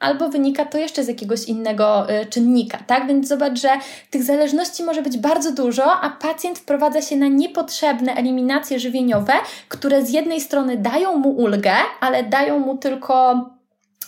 [0.00, 3.06] albo wynika to jeszcze z jakiegoś innego czynnika, tak?
[3.06, 3.68] Więc zobacz, że
[4.10, 9.32] tych zależności może być bardzo dużo, a pacjent wprowadza się na niepotrzebne eliminacje żywieniowe,
[9.68, 11.47] które z jednej strony dają mu ulgę,
[12.00, 13.44] ale dają mu tylko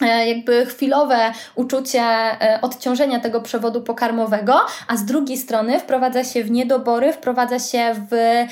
[0.02, 6.44] E, jakby chwilowe uczucie e, odciążenia tego przewodu pokarmowego, a z drugiej strony wprowadza się
[6.44, 8.46] w niedobory, wprowadza się w e,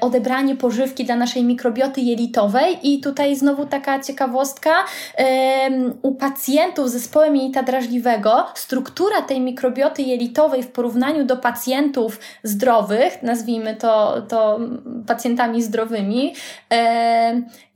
[0.00, 2.78] odebranie pożywki dla naszej mikrobioty jelitowej.
[2.82, 4.70] I tutaj znowu taka ciekawostka,
[6.02, 13.22] u pacjentów z zespołem jelita drażliwego struktura tej mikrobioty jelitowej w porównaniu do pacjentów zdrowych,
[13.22, 14.60] nazwijmy to, to
[15.06, 16.34] pacjentami zdrowymi,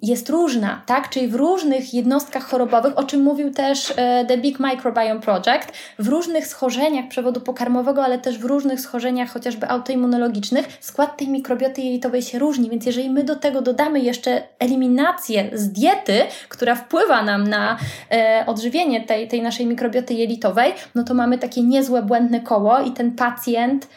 [0.03, 1.09] jest różna, tak?
[1.09, 6.09] Czyli w różnych jednostkach chorobowych, o czym mówił też e, The Big Microbiome Project, w
[6.09, 12.23] różnych schorzeniach przewodu pokarmowego, ale też w różnych schorzeniach chociażby autoimmunologicznych, skład tej mikrobioty jelitowej
[12.23, 17.49] się różni, więc jeżeli my do tego dodamy jeszcze eliminację z diety, która wpływa nam
[17.49, 17.79] na
[18.11, 22.91] e, odżywienie tej, tej naszej mikrobioty jelitowej, no to mamy takie niezłe błędne koło i
[22.91, 23.89] ten pacjent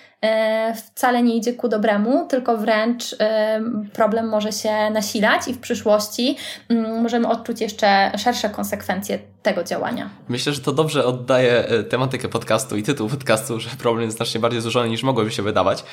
[0.76, 3.62] wcale nie idzie ku dobremu, tylko wręcz e,
[3.94, 6.38] problem może się nasilać i w przyszłości
[6.70, 10.10] mm, możemy odczuć jeszcze szersze konsekwencje tego działania.
[10.30, 14.42] Myślę, że to dobrze oddaje e, tematykę podcastu i tytuł podcastu, że problem jest znacznie
[14.42, 15.84] bardziej złożony niż mogłoby się wydawać.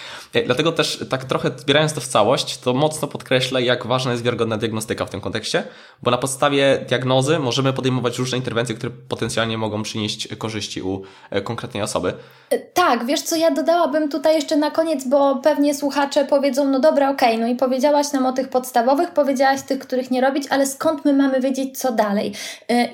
[0.46, 4.56] Dlatego też tak trochę zbierając to w całość, to mocno podkreślę, jak ważna jest wiarygodna
[4.56, 5.64] diagnostyka w tym kontekście,
[6.02, 11.02] bo na podstawie diagnozy możemy podejmować różne interwencje, które potencjalnie mogą przynieść korzyści u
[11.44, 12.14] konkretnej osoby.
[12.74, 17.10] Tak, wiesz co, ja dodałabym tutaj jeszcze na koniec, bo pewnie słuchacze powiedzą, no dobra,
[17.10, 20.66] okej, okay, no i powiedziałaś nam o tych podstawowych, powiedziałaś tych, których nie robić, ale
[20.66, 22.32] skąd my mamy wiedzieć, co dalej?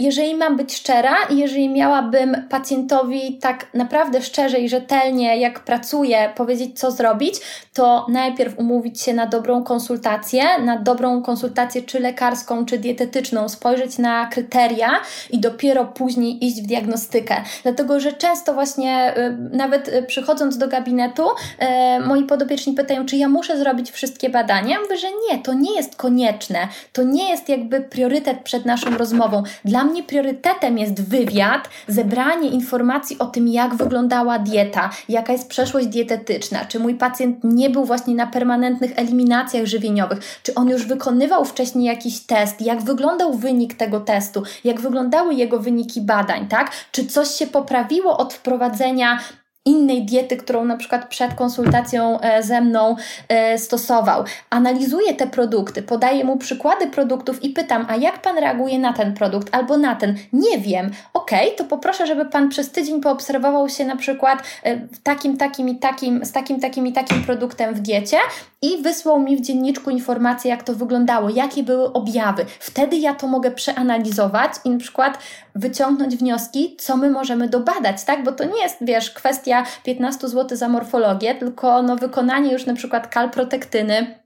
[0.01, 6.33] Jeżeli mam być szczera i jeżeli miałabym pacjentowi tak naprawdę szczerze i rzetelnie, jak pracuję,
[6.37, 7.35] powiedzieć, co zrobić,
[7.75, 13.99] to najpierw umówić się na dobrą konsultację, na dobrą konsultację czy lekarską, czy dietetyczną, spojrzeć
[13.99, 14.91] na kryteria
[15.31, 17.35] i dopiero później iść w diagnostykę.
[17.63, 21.27] Dlatego, że często właśnie y, nawet y, przychodząc do gabinetu,
[21.59, 24.75] e, moi podopieczni pytają, czy ja muszę zrobić wszystkie badania.
[24.75, 26.69] Ja mówię, że nie, to nie jest konieczne.
[26.93, 29.43] To nie jest jakby priorytet przed naszą rozmową.
[29.65, 30.03] Dla mnie
[30.35, 36.81] priorytetem jest wywiad, zebranie informacji o tym, jak wyglądała dieta, jaka jest przeszłość dietetyczna, czy
[36.81, 42.21] mój pacjent nie był właśnie na permanentnych eliminacjach żywieniowych, czy on już wykonywał wcześniej jakiś
[42.21, 46.71] test, jak wyglądał wynik tego testu, jak wyglądały jego wyniki badań, tak?
[46.93, 49.19] Czy coś się poprawiło od wprowadzenia
[49.65, 52.97] innej diety, którą na przykład przed konsultacją e, ze mną
[53.29, 54.25] e, stosował.
[54.51, 59.15] Analizuję te produkty, podaję mu przykłady produktów i pytam, a jak pan reaguje na ten
[59.15, 60.17] produkt albo na ten?
[60.33, 60.91] Nie wiem.
[61.15, 65.77] Ok, to poproszę, żeby pan przez tydzień poobserwował się na przykład e, takim, takim i
[65.77, 68.17] takim, z takim, takim i takim produktem w diecie
[68.63, 72.45] i wysłał mi w dzienniczku informacje, jak to wyglądało, jakie były objawy.
[72.59, 75.19] Wtedy ja to mogę przeanalizować i na przykład
[75.55, 78.25] wyciągnąć wnioski, co my możemy dobadać, tak?
[78.25, 79.54] Bo to nie jest, wiesz, kwestia
[79.85, 84.24] 15 zł za morfologię, tylko no, wykonanie już na przykład kalprotektyny,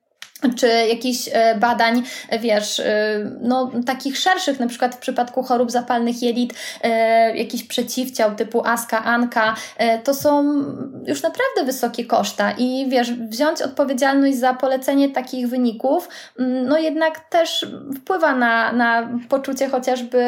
[0.57, 2.03] czy jakichś e, badań,
[2.41, 2.87] wiesz, e,
[3.41, 9.05] no takich szerszych, na przykład w przypadku chorób zapalnych jelit, e, jakiś przeciwciał typu ASKA,
[9.05, 9.55] ANKA,
[10.05, 10.45] to są
[11.07, 12.53] już naprawdę wysokie koszta.
[12.59, 19.09] I wiesz, wziąć odpowiedzialność za polecenie takich wyników, mm, no jednak też wpływa na, na
[19.29, 20.19] poczucie chociażby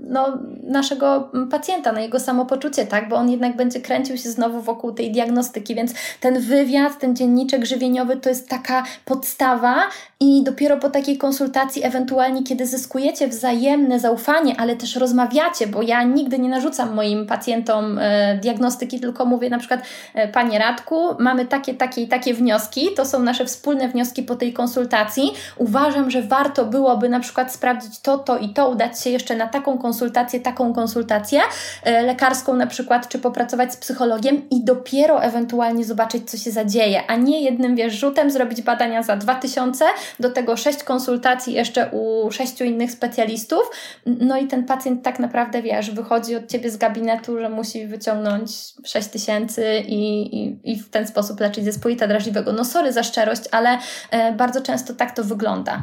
[0.00, 4.92] no, naszego pacjenta, na jego samopoczucie, tak, bo on jednak będzie kręcił się znowu wokół
[4.92, 9.76] tej diagnostyki, więc ten wywiad, ten dzienniczek żywieniowy to jest taka podstawa
[10.20, 16.02] i dopiero po takiej konsultacji, ewentualnie kiedy zyskujecie wzajemne zaufanie, ale też rozmawiacie, bo ja
[16.02, 19.80] nigdy nie narzucam moim pacjentom e, diagnostyki, tylko mówię na przykład,
[20.14, 24.36] e, Panie Radku, mamy takie, takie i takie wnioski, to są nasze wspólne wnioski po
[24.36, 25.32] tej konsultacji.
[25.56, 29.46] Uważam, że warto byłoby na przykład sprawdzić to, to i to, udać się jeszcze na
[29.46, 31.40] taką konsultację, taką konsultację
[31.82, 37.02] e, lekarską na przykład, czy popracować z psychologiem i dopiero ewentualnie zobaczyć, co się zadzieje,
[37.06, 39.84] a nie jednym, wiesz, rzutem zrobić badanie badania za 2000,
[40.20, 43.70] do tego 6 konsultacji jeszcze u 6 innych specjalistów.
[44.06, 48.50] No i ten pacjent tak naprawdę, wiesz, wychodzi od ciebie z gabinetu, że musi wyciągnąć
[48.84, 52.52] 6 tysięcy i, i, i w ten sposób leczyć zespołita drażliwego.
[52.52, 53.78] No sorry za szczerość, ale
[54.10, 55.82] e, bardzo często tak to wygląda.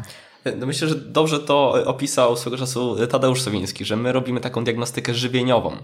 [0.57, 5.13] No myślę, że dobrze to opisał swego czasu Tadeusz Sowiński, że my robimy taką diagnostykę
[5.13, 5.77] żywieniową.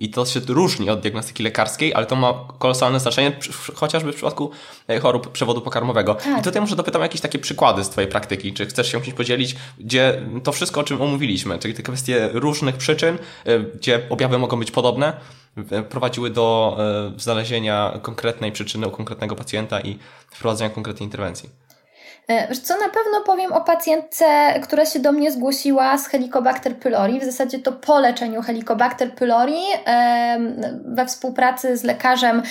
[0.00, 3.32] I to się różni od diagnostyki lekarskiej, ale to ma kolosalne znaczenie,
[3.74, 4.50] chociażby w przypadku
[4.88, 6.14] e, chorób przewodu pokarmowego.
[6.14, 6.40] Tak.
[6.40, 8.52] I tutaj może dopytam jakieś takie przykłady z Twojej praktyki.
[8.52, 12.76] Czy chcesz się kimś podzielić, gdzie to wszystko, o czym omówiliśmy, czyli te kwestie różnych
[12.76, 15.12] przyczyn, e, gdzie objawy mogą być podobne,
[15.88, 16.76] prowadziły do
[17.16, 19.98] e, znalezienia konkretnej przyczyny u konkretnego pacjenta i
[20.30, 21.48] wprowadzenia konkretnej interwencji?
[22.30, 24.24] E, co, na pewno powiem o pacjentce,
[24.62, 27.20] która się do mnie zgłosiła z Helicobacter pylori.
[27.20, 29.60] W zasadzie to po leczeniu Helicobacter pylori
[30.84, 32.42] we współpracy z lekarzem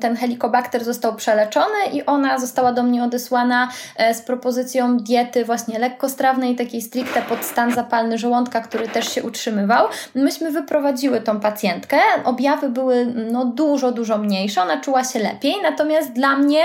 [0.00, 5.78] ten Helicobacter został przeleczony i ona została do mnie odesłana e, z propozycją diety właśnie
[5.78, 9.88] lekkostrawnej, takiej stricte pod stan zapalny żołądka, który też się utrzymywał.
[10.14, 11.98] Myśmy wyprowadziły tą pacjentkę.
[12.24, 14.62] Objawy były no, dużo, dużo mniejsze.
[14.62, 15.54] Ona czuła się lepiej.
[15.62, 16.62] Natomiast dla mnie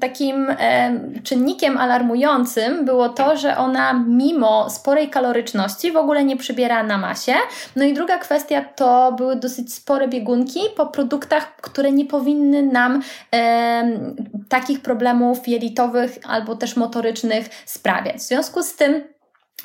[0.00, 0.46] takim
[1.22, 7.34] czynnikiem alarmującym było to, że ona mimo sporej kaloryczności w ogóle nie przybierała na masie.
[7.76, 13.02] No i druga kwestia to były dosyć spore biegunki po produktach, które nie powinny nam
[13.34, 14.00] e,
[14.48, 18.16] takich problemów jelitowych albo też motorycznych sprawiać.
[18.16, 19.13] W związku z tym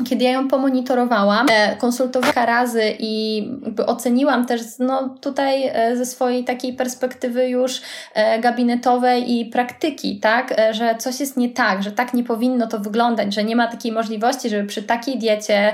[0.06, 3.43] kiedy ja ją pomonitorowałam, e, konsultowałam razy i
[3.88, 7.82] oceniłam też no, tutaj e, ze swojej takiej perspektywy już
[8.13, 12.80] e, gabinetowej i praktyki, tak, że coś jest nie tak, że tak nie powinno to
[12.80, 15.73] wyglądać, że nie ma takiej możliwości, żeby przy takiej diecie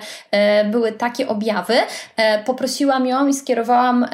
[0.72, 1.74] były takie objawy.
[2.46, 4.06] Poprosiłam ją i skierowałam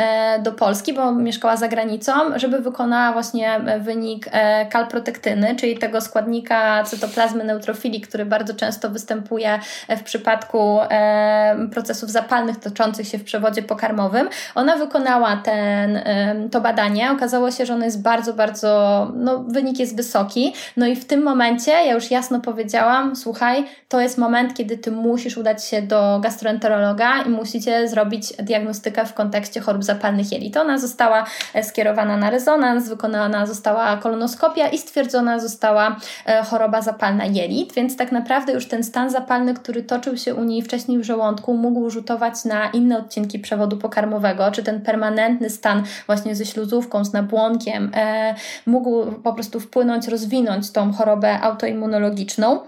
[0.44, 4.26] do Polski, bo mieszkała za granicą, żeby wykonała właśnie wynik
[4.70, 9.60] kalprotektyny, czyli tego składnika cytoplazmy neutrofili, który bardzo często występuje
[9.98, 14.30] w w przypadku e, procesów zapalnych toczących się w przewodzie pokarmowym.
[14.56, 17.12] Ona wykonała ten, e, to badanie.
[17.12, 20.54] Okazało się, że ono jest bardzo, bardzo, no wynik jest wysoki.
[20.78, 24.92] No i w tym momencie ja już jasno powiedziałam, słuchaj, to jest moment, kiedy ty
[24.92, 30.58] musisz udać się do gastroenterologa i musicie zrobić diagnostykę w kontekście chorób zapalnych jelit.
[30.58, 37.26] Ona została e, skierowana na rezonans, wykonana została kolonoskopia i stwierdzona została e, choroba zapalna
[37.26, 41.04] jelit, więc tak naprawdę już ten stan zapalny, który toczył się u niej wcześniej w
[41.04, 47.06] żołądku, mógł rzutować na inne odcinki przewodu pokarmowego, czy ten permanentny stan właśnie ze śluzówką,
[47.06, 52.60] z nabłonkiem, e, mógł po prostu wpłynąć, rozwinąć tą chorobę autoimmunologiczną.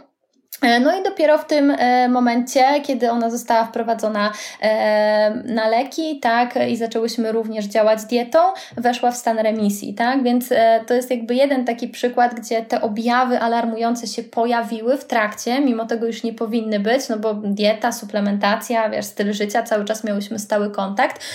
[0.63, 6.19] E, no i dopiero w tym e, momencie, kiedy ona została wprowadzona e, na leki,
[6.19, 8.39] tak, i zaczęłyśmy również działać dietą,
[8.78, 10.49] weszła w stan remisji, tak, więc
[10.88, 15.86] to jest jakby jeden taki przykład, gdzie te objawy alarmujące się pojawiły w trakcie, mimo
[15.86, 20.39] tego już nie powinny być, no bo dieta, suplementacja, wiesz, styl życia, cały czas miałyśmy
[20.39, 21.26] stały kontakt,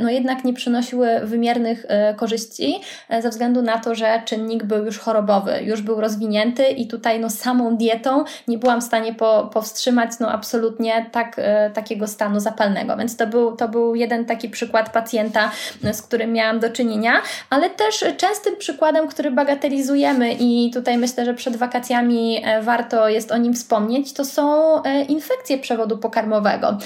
[0.00, 2.80] no jednak nie przynosiły wymiernych korzyści
[3.20, 7.30] ze względu na to, że czynnik był już chorobowy, już był rozwinięty i tutaj no
[7.30, 12.96] samą dietą nie byłam w stanie po, powstrzymać no absolutnie tak, e, takiego stanu zapalnego.
[12.96, 15.50] Więc to był, to był jeden taki przykład pacjenta,
[15.92, 17.12] z którym miałam do czynienia,
[17.50, 23.32] ale też częstym przykładem, który bagatelizujemy i tutaj myślę, że przed wakacjami e, warto jest
[23.32, 26.78] o nim wspomnieć, to są e, infekcje przewodu pokarmowego.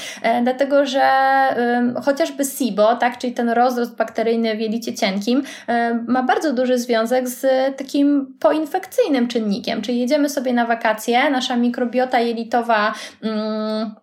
[0.42, 1.02] Dlatego, że
[2.04, 5.42] chociażby SIBO, tak, czyli ten rozrost bakteryjny w jelicie cienkim,
[6.06, 7.46] ma bardzo duży związek z
[7.76, 12.94] takim poinfekcyjnym czynnikiem, czyli jedziemy sobie na wakacje, nasza mikrobiota jelitowa.
[13.22, 13.94] Mm,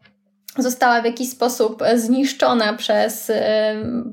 [0.57, 3.31] została w jakiś sposób zniszczona przez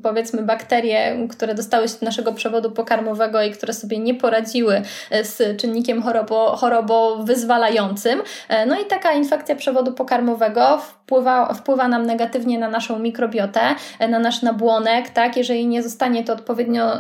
[0.03, 4.83] powiedzmy bakterie, które dostały się do naszego przewodu pokarmowego i które sobie nie poradziły
[5.23, 8.23] z czynnikiem chorobo, chorobowyzwalającym.
[8.49, 10.81] E, no i taka infekcja przewodu pokarmowego
[11.13, 13.61] wpływa, wpływa nam negatywnie na naszą mikrobiotę,
[13.99, 15.37] e, na nasz nabłonek, tak?
[15.37, 16.93] Jeżeli nie zostanie to odpowiednio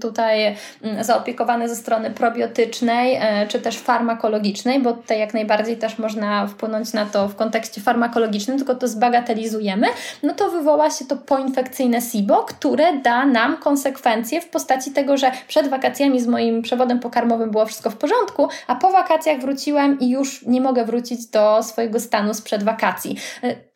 [0.00, 5.98] tutaj mm, zaopiekowane ze strony probiotycznej, e, czy też farmakologicznej, bo tutaj jak najbardziej też
[5.98, 9.86] można wpłynąć na to w kontekście farmakologicznym, tylko to zbagatelizujemy,
[10.22, 15.32] no to wywoła się to poinfekcyjne SIBO, które da nam konsekwencje w postaci tego, że
[15.48, 20.10] przed wakacjami z moim przewodem pokarmowym było wszystko w porządku, a po wakacjach wróciłam i
[20.10, 23.16] już nie mogę wrócić do swojego stanu sprzed wakacji.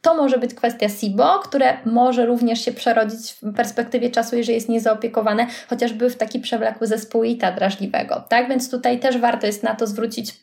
[0.00, 4.68] To może być kwestia SIBO, które może również się przerodzić w perspektywie czasu, jeżeli jest
[4.68, 8.24] niezaopiekowane, chociażby w taki przewlekły zespół ITA drażliwego.
[8.28, 10.34] Tak więc tutaj też warto jest na to zwrócić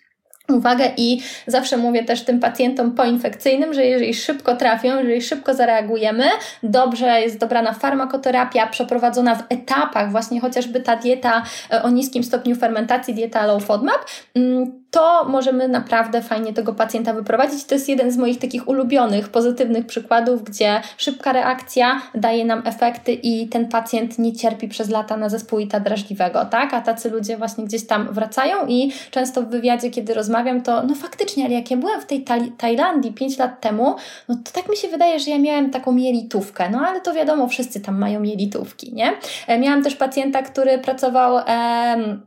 [0.54, 6.26] uwagę i zawsze mówię też tym pacjentom poinfekcyjnym, że jeżeli szybko trafią, jeżeli szybko zareagujemy,
[6.64, 12.56] dobrze jest dobrana farmakoterapia przeprowadzona w etapach, właśnie chociażby ta dieta e, o niskim stopniu
[12.56, 17.66] fermentacji, dieta low FODMAP, mm, to możemy naprawdę fajnie tego pacjenta wyprowadzić.
[17.66, 23.14] To jest jeden z moich takich ulubionych, pozytywnych przykładów, gdzie szybka reakcja daje nam efekty
[23.14, 26.74] i ten pacjent nie cierpi przez lata na zespół ita drażliwego, tak?
[26.74, 30.96] A tacy ludzie właśnie gdzieś tam wracają i często w wywiadzie, kiedy rozmawiam, to no
[30.96, 32.26] faktycznie, ale jak ja byłem w tej
[32.58, 33.96] Tajlandii 5 lat temu,
[34.30, 37.48] no to tak mi się wydaje, że ja miałem taką jelitówkę, no ale to wiadomo,
[37.48, 39.14] wszyscy tam mają jelitówki, nie?
[39.48, 41.38] E, miałam też pacjenta, który pracował...
[41.38, 42.20] E, E,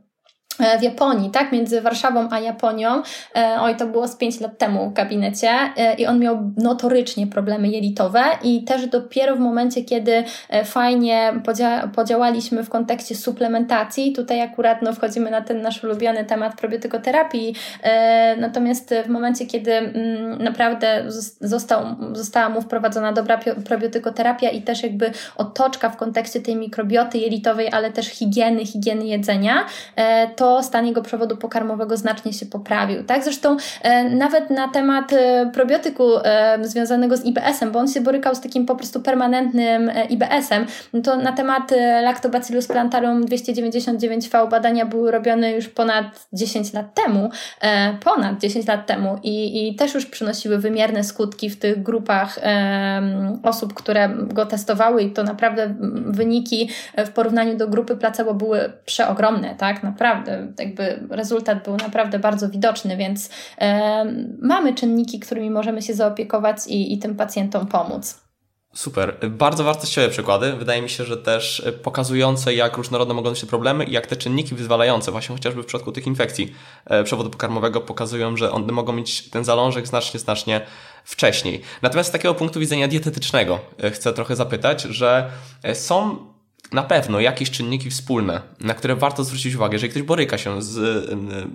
[0.79, 3.01] w Japonii, tak, między Warszawą a Japonią.
[3.35, 5.49] E, oj, to było z 5 lat temu w gabinecie.
[5.77, 10.23] E, i on miał notorycznie problemy jelitowe i też dopiero w momencie, kiedy
[10.65, 16.55] fajnie podzia podziałaliśmy w kontekście suplementacji, tutaj akurat no, wchodzimy na ten nasz ulubiony temat
[16.55, 17.55] probiotykoterapii,
[18.37, 21.03] natomiast w momencie, kiedy mm, naprawdę
[21.41, 27.69] został, została mu wprowadzona dobra probiotykoterapia i też jakby otoczka w kontekście tej mikrobioty jelitowej,
[27.71, 29.65] ale też higieny, higieny jedzenia,
[30.35, 33.03] to to stan jego przewodu pokarmowego znacznie się poprawił.
[33.03, 33.23] Tak?
[33.23, 38.35] Zresztą e, nawet na temat e, probiotyku e, związanego z IBS-em, bo on się borykał
[38.35, 41.71] z takim po prostu permanentnym IBS-em, no to na temat
[42.03, 47.29] Lactobacillus plantarum 299V badania były robione już ponad 10 lat temu,
[48.03, 52.39] ponad 10 lat temu i, i też już przynosiły wymierne skutki w tych grupach
[53.43, 55.75] osób, które go testowały i to naprawdę
[56.05, 59.83] wyniki w porównaniu do grupy placebo były przeogromne, tak?
[59.83, 63.29] Naprawdę jakby rezultat był naprawdę bardzo widoczny, więc
[63.61, 64.05] e,
[64.41, 68.23] mamy czynniki, którymi możemy się zaopiekować i, i tym pacjentom pomóc.
[68.73, 69.17] Super.
[69.29, 70.53] Bardzo wartościowe przykłady.
[70.53, 74.55] Wydaje mi się, że też pokazujące, jak różnorodne mogą być problemy i jak te czynniki
[74.55, 76.53] wyzwalające, właśnie chociażby w przypadku tych infekcji
[76.85, 80.61] e, przewodu pokarmowego, pokazują, że one mogą mieć ten zalążek znacznie, znacznie
[81.03, 81.61] wcześniej.
[81.81, 85.29] Natomiast z takiego punktu widzenia dietetycznego e, chcę trochę zapytać, że
[85.73, 86.17] są
[86.71, 89.75] na pewno jakieś czynniki wspólne, na które warto zwrócić uwagę.
[89.75, 91.09] Jeżeli ktoś boryka się z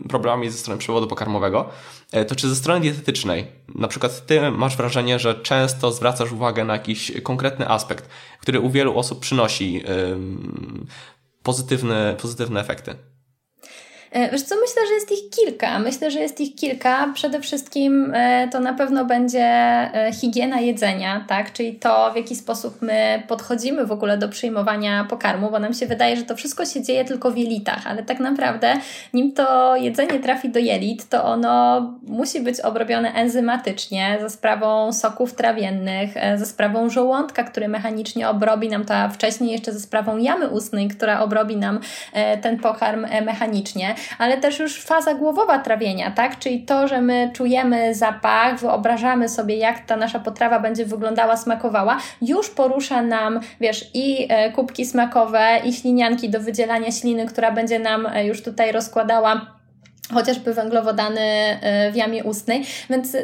[0.08, 1.68] problemami ze strony przewodu pokarmowego,
[2.12, 6.64] e, to czy ze strony dietetycznej, na przykład ty masz wrażenie, że często zwracasz uwagę
[6.64, 8.08] na jakiś konkretny aspekt,
[8.40, 9.82] który u wielu osób przynosi
[11.42, 12.94] pozytywne, pozytywne efekty?
[14.12, 15.78] E, wiesz co, myślę, że jest ich kilka.
[15.78, 17.10] Myślę, że jest ich kilka.
[17.14, 21.52] Przede wszystkim e, to na pewno będzie e, higiena jedzenia, tak?
[21.52, 25.86] Czyli to, w jaki sposób my podchodzimy w ogóle do przyjmowania pokarmu, bo nam się
[25.86, 28.74] wydaje, że to wszystko się dzieje tylko w jelitach, ale tak naprawdę
[29.14, 35.34] nim to jedzenie trafi do jelit, to ono musi być obrobione enzymatycznie za sprawą soków
[35.34, 40.48] trawiennych, ze sprawą żołądka, który mechanicznie obrobi nam to, a wcześniej jeszcze ze sprawą jamy
[40.48, 41.80] ustnej, która obrobi nam
[42.42, 46.38] ten pokarm mechanicznie ale też już faza głowowa trawienia, tak?
[46.38, 51.98] Czyli to, że my czujemy zapach, wyobrażamy sobie, jak ta nasza potrawa będzie wyglądała, smakowała,
[52.22, 57.78] już porusza nam, wiesz, i e, kubki smakowe, i ślinianki do wydzielania śliny, która będzie
[57.78, 59.58] nam e, już tutaj rozkładała
[60.14, 63.16] chociażby węglowodany e, w jamie ustnej, więc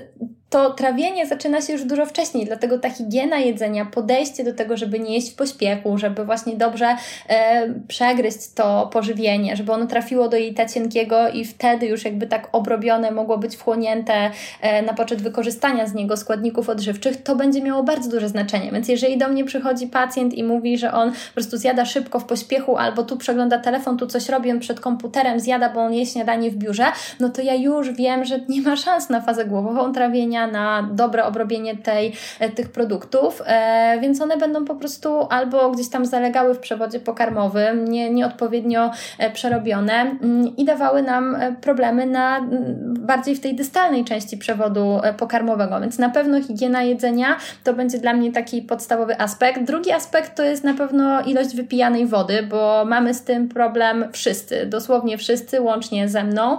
[0.55, 4.98] to trawienie zaczyna się już dużo wcześniej, dlatego ta higiena jedzenia, podejście do tego, żeby
[4.98, 6.96] nie jeść w pośpiechu, żeby właśnie dobrze
[7.28, 12.48] e, przegryźć to pożywienie, żeby ono trafiło do jelita cienkiego i wtedy już jakby tak
[12.52, 14.30] obrobione mogło być wchłonięte
[14.61, 18.70] e, na poczet wykorzystania z niego składników odżywczych, to będzie miało bardzo duże znaczenie.
[18.72, 22.24] Więc jeżeli do mnie przychodzi pacjent i mówi, że on po prostu zjada szybko w
[22.24, 26.07] pośpiechu albo tu przegląda telefon, tu coś robi, on przed komputerem zjada, bo on je
[26.07, 26.86] śniadanie w biurze,
[27.20, 31.24] no to ja już wiem, że nie ma szans na fazę głowową trawienia, na dobre
[31.24, 36.55] obrobienie tej, e, tych produktów, e, więc one będą po prostu albo gdzieś tam zalegały
[36.55, 43.34] w przewodzie pokarmowym, nie, nieodpowiednio e, przerobione mm, i dawały nam problemy na mm, bardziej
[43.34, 48.32] w tej dystalnej części przewodu pokarmowego, więc na pewno higiena jedzenia to będzie dla mnie
[48.32, 49.62] taki podstawowy aspekt.
[49.62, 54.66] Drugi aspekt to jest na pewno ilość wypijanej wody, bo mamy z tym problem wszyscy,
[54.66, 56.59] dosłownie wszyscy, łącznie ze mną,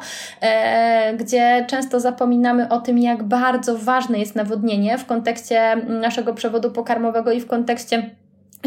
[1.17, 7.31] gdzie często zapominamy o tym, jak bardzo ważne jest nawodnienie w kontekście naszego przewodu pokarmowego
[7.31, 8.15] i w kontekście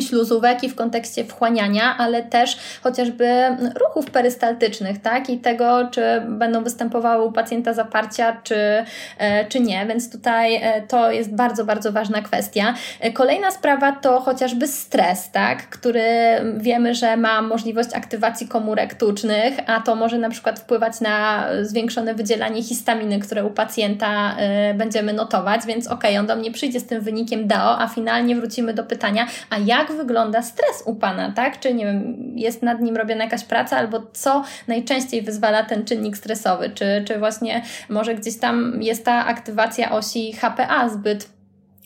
[0.03, 3.29] śluzówek i w kontekście wchłaniania, ale też chociażby
[3.85, 5.31] ruchów perystaltycznych, tak?
[5.31, 8.85] I tego, czy będą występowały u pacjenta zaparcia, czy,
[9.19, 9.87] e, czy nie.
[9.87, 12.75] Więc tutaj e, to jest bardzo, bardzo ważna kwestia.
[13.01, 15.69] E, kolejna sprawa to chociażby stres, tak?
[15.69, 16.05] Który
[16.57, 22.15] wiemy, że ma możliwość aktywacji komórek tucznych, a to może na przykład wpływać na zwiększone
[22.15, 24.37] wydzielanie histaminy, które u pacjenta
[24.75, 28.37] będziemy notować, więc okej, okay, on do mnie przyjdzie z tym wynikiem DAO, a finalnie
[28.37, 31.61] wrócimy do pytania, a jak jak wygląda stres u Pana, tak?
[31.61, 36.17] Czy nie wiem, jest nad nim robiona jakaś praca, albo co najczęściej wyzwala ten czynnik
[36.17, 36.71] stresowy?
[36.71, 41.38] Czy, czy właśnie może gdzieś tam jest ta aktywacja osi HPA zbyt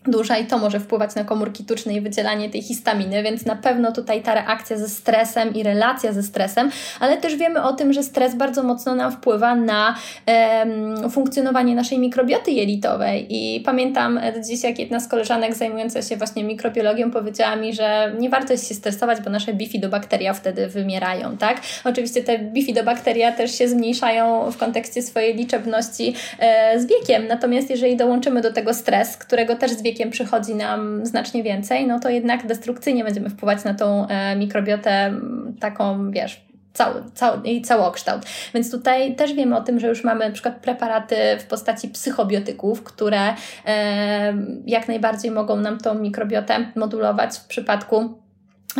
[0.06, 3.92] duża i to może wpływać na komórki tuczne i wydzielanie tej histaminy, więc na pewno
[3.92, 8.02] tutaj ta reakcja ze stresem i relacja ze stresem, ale też wiemy o tym, że
[8.02, 9.94] stres bardzo mocno nam wpływa na
[10.26, 16.44] um, funkcjonowanie naszej mikrobioty jelitowej i pamiętam dziś jak jedna z koleżanek zajmująca się właśnie
[16.44, 21.60] mikrobiologią powiedziała mi, że nie warto się stresować, bo nasze bifidobakteria wtedy wymierają, tak?
[21.84, 27.96] Oczywiście te bifidobakteria też się zmniejszają w kontekście swojej liczebności e, z wiekiem, natomiast jeżeli
[27.96, 32.08] dołączymy do tego stres, którego też z wiekiem wiekiem przychodzi nam znacznie więcej, no to
[32.08, 35.14] jednak destrukcyjnie będziemy wpływać na tą e, mikrobiotę
[35.60, 36.40] taką, wiesz,
[36.72, 38.22] cały, cały, jej całokształt.
[38.54, 42.82] Więc tutaj też wiemy o tym, że już mamy na przykład preparaty w postaci psychobiotyków,
[42.82, 43.34] które
[43.66, 44.34] e,
[44.66, 48.21] jak najbardziej mogą nam tą mikrobiotę modulować w przypadku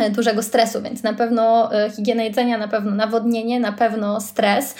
[0.09, 4.75] dużego stresu, więc na pewno e, higiena jedzenia, na pewno nawodnienie, na pewno stres.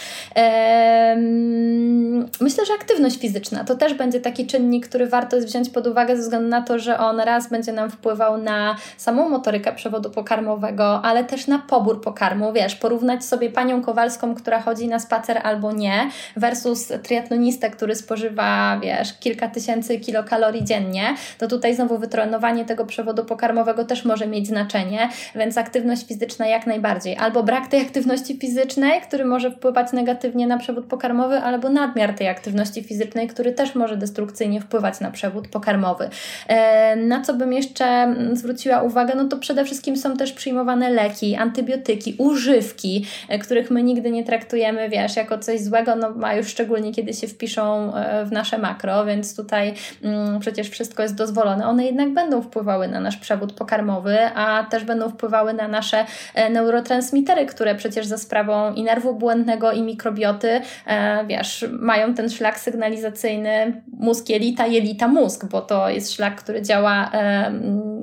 [2.39, 6.21] Myślę, że aktywność fizyczna to też będzie taki czynnik, który warto wziąć pod uwagę ze
[6.21, 11.23] względu na to, że on raz będzie nam wpływał na samą motorykę przewodu pokarmowego, ale
[11.23, 12.53] też na pobór pokarmu.
[12.53, 18.79] Wiesz, porównać sobie panią Kowalską, która chodzi na spacer albo nie, versus triatlonistę, który spożywa,
[18.83, 24.47] wiesz, kilka tysięcy kilokalorii dziennie, to tutaj znowu wytrenowanie tego przewodu pokarmowego też może mieć
[24.47, 25.02] znaczenie
[25.35, 27.17] więc aktywność fizyczna jak najbardziej.
[27.17, 32.27] Albo brak tej aktywności fizycznej, który może wpływać negatywnie na przewód pokarmowy, albo nadmiar tej
[32.27, 36.09] aktywności fizycznej, który też może destrukcyjnie wpływać na przewód pokarmowy.
[36.47, 41.35] E, na co bym jeszcze zwróciła uwagę, no to przede wszystkim są też przyjmowane leki,
[41.35, 46.47] antybiotyki, używki, e, których my nigdy nie traktujemy, wiesz, jako coś złego, no a już
[46.47, 49.73] szczególnie kiedy się wpiszą e, w nasze makro, więc tutaj
[50.03, 51.67] mm, przecież wszystko jest dozwolone.
[51.67, 56.49] One jednak będą wpływały na nasz przewód pokarmowy, a też będą wpływały na nasze e,
[56.49, 62.59] neurotransmitery, które przecież za sprawą i nerwu błędnego, i mikrobioty, e, wiesz, mają ten szlak
[62.59, 67.11] sygnalizacyjny mózg jelita, jelita mózg, bo to jest szlak, który działa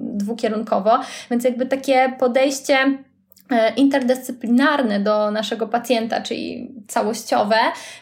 [0.01, 2.77] dwukierunkowo, więc jakby takie podejście
[3.77, 7.57] interdyscyplinarne do naszego pacjenta, czyli całościowe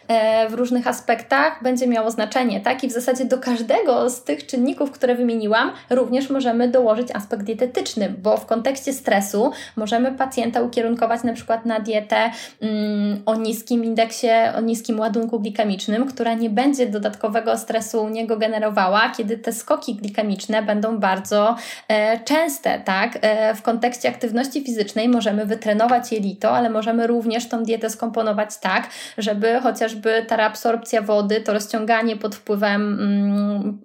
[0.08, 2.84] e, w różnych aspektach będzie miało znaczenie, tak?
[2.84, 8.14] I w zasadzie do każdego z tych czynników, które wymieniłam, również możemy dołożyć aspekt dietetyczny,
[8.22, 12.30] bo w kontekście stresu możemy pacjenta ukierunkować na przykład na dietę
[12.60, 18.36] mm, o niskim indeksie, o niskim ładunku glikemicznym, która nie będzie dodatkowego stresu u niego
[18.36, 21.56] generowała, kiedy te skoki glikemiczne będą bardzo
[21.88, 23.18] e, częste, tak?
[23.20, 28.58] E, w kontekście aktywności fizycznej możemy możemy wytrenować jelito, ale możemy również tą dietę skomponować
[28.58, 33.78] tak, żeby chociażby ta reabsorpcja wody, to rozciąganie pod wpływem mm,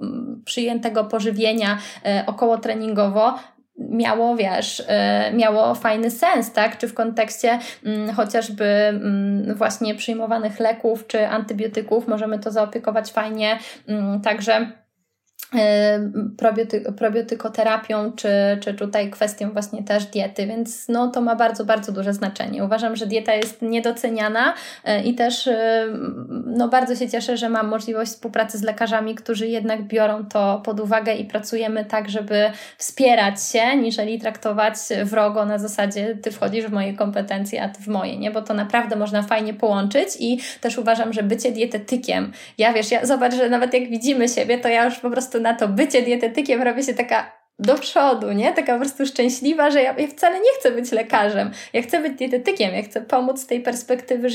[0.45, 3.39] przyjętego pożywienia e, około treningowo
[3.77, 6.77] miało, wiesz, e, miało fajny sens, tak?
[6.77, 13.59] Czy w kontekście mm, chociażby mm, właśnie przyjmowanych leków czy antybiotyków możemy to zaopiekować fajnie,
[13.87, 14.82] mm, także
[16.37, 18.29] probioty, probiotykoterapią, czy,
[18.61, 22.63] czy tutaj kwestią właśnie też diety, więc no, to ma bardzo, bardzo duże znaczenie.
[22.63, 25.49] Uważam, że dieta jest niedoceniana e, i też
[26.45, 30.79] no, bardzo się cieszę, że mam możliwość współpracy z lekarzami, którzy jednak biorą to pod
[30.79, 36.71] uwagę i pracujemy tak, żeby wspierać się, niżeli traktować wrogo na zasadzie ty wchodzisz w
[36.71, 38.31] moje kompetencje, a ty w moje, nie?
[38.31, 43.05] Bo to naprawdę można fajnie połączyć i też uważam, że bycie dietetykiem, ja wiesz, ja
[43.05, 46.61] zobacz, że nawet jak widzimy siebie, to ja już po prostu na to bycie dietetykiem
[46.61, 48.53] robię się taka do przodu, nie?
[48.53, 51.51] Taka po prostu szczęśliwa, że ja, ja, wcale nie chcę być lekarzem.
[51.73, 54.29] Ja chcę być dietetykiem, ja chcę pomóc z tej perspektywy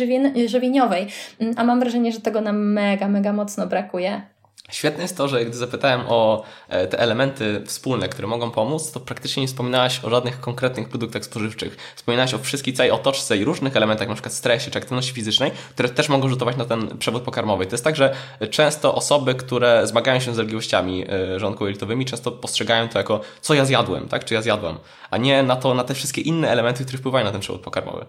[0.49, 1.07] żywieniowej.
[1.41, 4.23] Mm, a mam wrażenie, że tego nam mega, mega mocno brakuje.
[4.71, 9.01] Świetne jest to, że gdy zapytałem o e, te elementy wspólne, które mogą pomóc, to
[9.01, 11.77] praktycznie nie wspominałaś o żadnych konkretnych produktach spożywczych.
[11.97, 14.31] Wspominałaś o wszystkiej całej otoczce i różnych elementach, np.
[14.31, 17.67] stresie czy aktywności fizycznej, które też mogą rzutować na ten przewód pokarmowy.
[17.67, 18.15] To jest tak, że
[18.51, 23.65] często osoby, które zmagają się z zaległościami e, żołądkowo-jelitowymi, często postrzegają to jako co ja
[23.65, 24.25] zjadłem, tak?
[24.25, 24.79] Czy ja zjadłem,
[25.11, 28.07] a nie na to, na te wszystkie inne elementy, które wpływają na ten przewód pokarmowy.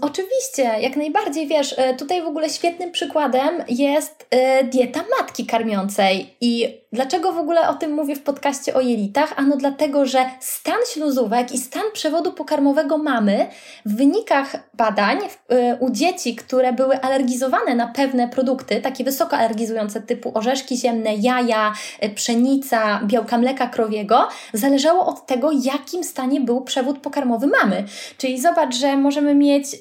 [0.00, 6.36] Oczywiście, jak najbardziej, wiesz, e, tutaj w ogóle świetnym przykładem jest e, dieta matki karmiącej
[6.40, 9.32] i Dlaczego w ogóle o tym mówię w podcaście o jelitach?
[9.36, 13.46] Ano dlatego, że stan śluzówek i stan przewodu pokarmowego mamy
[13.86, 20.00] w wynikach badań y, u dzieci, które były alergizowane na pewne produkty, takie wysoko alergizujące
[20.00, 21.72] typu orzeszki ziemne, jaja,
[22.14, 27.84] pszenica, białka mleka krowiego, zależało od tego, jakim stanie był przewód pokarmowy mamy.
[28.18, 29.71] Czyli zobacz, że możemy mieć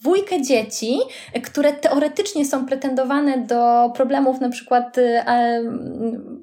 [0.00, 0.98] dwójkę dzieci,
[1.44, 5.22] które teoretycznie są pretendowane do problemów na przykład y,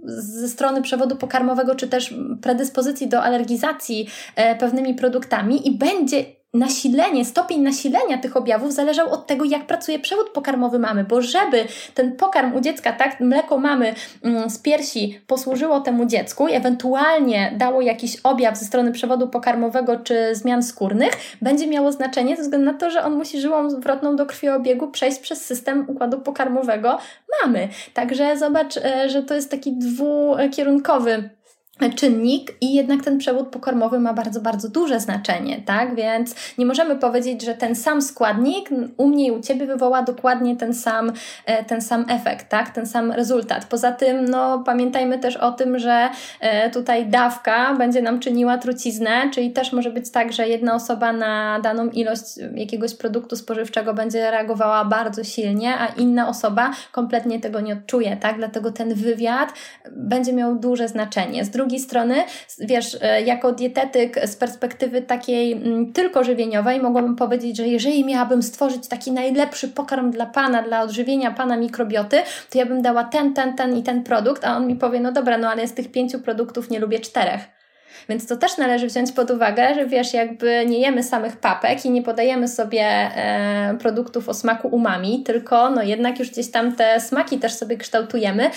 [0.05, 7.25] ze strony przewodu pokarmowego, czy też predyspozycji do alergizacji e, pewnymi produktami i będzie nasilenie,
[7.25, 12.15] stopień nasilenia tych objawów zależał od tego, jak pracuje przewód pokarmowy mamy, bo żeby ten
[12.15, 13.93] pokarm u dziecka, tak, mleko mamy
[14.23, 19.99] mm, z piersi posłużyło temu dziecku i ewentualnie dało jakiś objaw ze strony przewodu pokarmowego
[19.99, 24.15] czy zmian skórnych, będzie miało znaczenie ze względu na to, że on musi żyłą zwrotną
[24.15, 26.97] do krwiobiegu przejść przez system układu pokarmowego
[27.41, 27.67] mamy.
[27.93, 31.29] Także zobacz, e, że to jest taki dwukierunkowy
[31.95, 35.95] czynnik i jednak ten przewód pokarmowy ma bardzo, bardzo duże znaczenie, tak?
[35.95, 40.55] Więc nie możemy powiedzieć, że ten sam składnik u mnie i u Ciebie wywoła dokładnie
[40.55, 41.11] ten sam,
[41.45, 42.69] e, ten sam efekt, tak?
[42.69, 43.65] Ten sam rezultat.
[43.65, 46.09] Poza tym, no pamiętajmy też o tym, że
[46.39, 51.13] e, tutaj dawka będzie nam czyniła truciznę, czyli też może być tak, że jedna osoba
[51.13, 52.23] na daną ilość
[52.55, 58.37] jakiegoś produktu spożywczego będzie reagowała bardzo silnie, a inna osoba kompletnie tego nie odczuje, tak?
[58.37, 59.53] Dlatego ten wywiad
[59.91, 61.45] będzie miał duże znaczenie.
[61.45, 62.23] Z drugiej drugiej strony,
[62.59, 68.43] wiesz, e, jako dietetyk z perspektywy takiej mm, tylko żywieniowej, mogłabym powiedzieć, że jeżeli miałabym
[68.43, 72.17] stworzyć taki najlepszy pokarm dla pana, dla odżywienia pana mikrobioty,
[72.49, 75.11] to ja bym dała ten, ten, ten i ten produkt, a on mi powie, no
[75.11, 77.62] dobra, no ale z tych pięciu produktów nie lubię czterech.
[78.09, 81.89] Więc to też należy wziąć pod uwagę, że wiesz, jakby nie jemy samych papek i
[81.89, 86.99] nie podajemy sobie e, produktów o smaku umami, tylko no jednak już gdzieś tam te
[86.99, 88.49] smaki też sobie kształtujemy.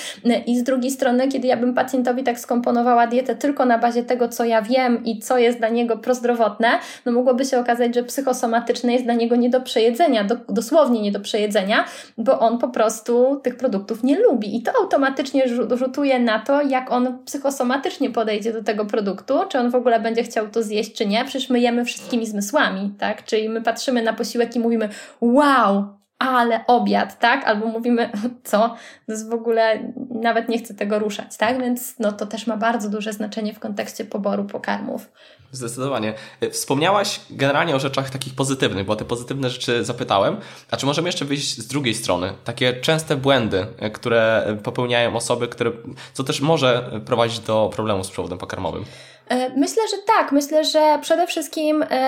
[0.46, 4.28] I z drugiej strony, kiedy ja bym pacjentowi tak skomponowała dietę tylko na bazie tego,
[4.28, 6.68] co ja wiem i co jest dla niego prozdrowotne,
[7.06, 11.12] no mogłoby się okazać, że psychosomatyczne jest dla niego nie do przejedzenia, do, dosłownie nie
[11.12, 11.84] do przejedzenia,
[12.18, 14.56] bo on po prostu tych produktów nie lubi.
[14.56, 19.70] I to automatycznie rzutuje na to, jak on psychosomatycznie podejdzie do tego produktu, czy on
[19.70, 21.24] w ogóle będzie chciał to zjeść, czy nie.
[21.24, 23.24] Przecież my jemy wszystkimi zmysłami, tak?
[23.24, 24.88] Czyli my patrzymy na posiłek i mówimy,
[25.20, 27.44] wow, ale obiad, tak?
[27.44, 28.10] Albo mówimy,
[28.44, 28.58] co?
[29.06, 31.60] To jest w ogóle, nawet nie chcę tego ruszać, tak?
[31.60, 35.10] Więc no, to też ma bardzo duże znaczenie w kontekście poboru pokarmów.
[35.52, 36.14] Zdecydowanie.
[36.50, 40.36] Wspomniałaś generalnie o rzeczach takich pozytywnych, bo te pozytywne rzeczy zapytałem.
[40.70, 42.32] A czy możemy jeszcze wyjść z drugiej strony?
[42.44, 45.72] Takie częste błędy, które popełniają osoby, które,
[46.12, 48.84] co też może prowadzić do problemu z przewodem pokarmowym.
[49.28, 50.32] E, myślę, że tak.
[50.32, 52.06] Myślę, że przede wszystkim e,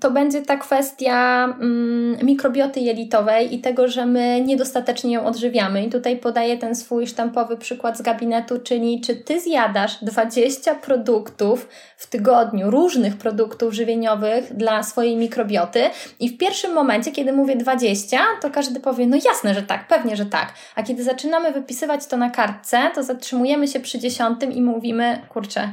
[0.00, 5.84] to będzie ta kwestia mm, mikrobioty jelitowej i tego, że my niedostatecznie ją odżywiamy.
[5.84, 11.68] I tutaj podaję ten swój sztampowy przykład z gabinetu, czyli czy ty zjadasz 20 produktów
[11.96, 15.80] w tygodniu, różnych produktów żywieniowych dla swojej mikrobioty
[16.20, 20.16] i w pierwszym momencie, kiedy mówię 20, to każdy powie, no jasne, że tak, pewnie,
[20.16, 20.52] że tak.
[20.74, 25.72] A kiedy zaczynamy wypisywać to na kartce, to zatrzymujemy się przy dziesiątym i mówimy, kurczę,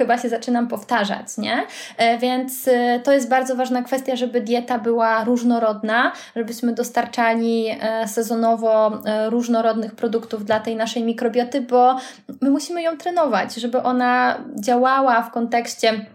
[0.00, 1.62] chyba się zaczynam powtarzać, nie?
[1.96, 8.08] E, więc e, to jest bardzo ważna kwestia, żeby dieta była różnorodna, żebyśmy dostarczali e,
[8.08, 8.92] sezonowo
[9.28, 11.96] różnorodnych produktów dla tej naszej mikrobioty, bo
[12.40, 16.06] my musimy ją trenować, żeby ona działała w kontekście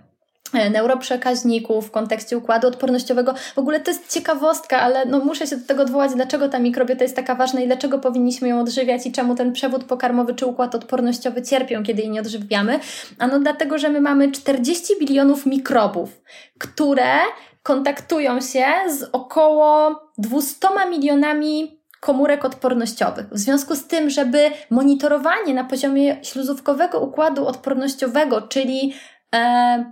[0.70, 3.34] neuroprzekaźników w kontekście układu odpornościowego.
[3.56, 7.04] W ogóle to jest ciekawostka, ale no muszę się do tego odwołać, dlaczego ta mikrobiota
[7.04, 10.76] jest taka ważna i dlaczego powinniśmy ją odżywiać i czemu ten przewód pokarmowy czy układ
[10.76, 12.80] odpornościowy cierpią, kiedy jej nie odżywiamy.
[13.20, 16.22] Ano dlatego, że my mamy 40 bilionów mikrobów,
[16.60, 17.12] które
[17.64, 23.26] kontaktują się z około 200 milionami komórek odpornościowych.
[23.32, 29.15] W związku z tym, żeby monitorowanie na poziomie śluzówkowego układu odpornościowego, czyli E,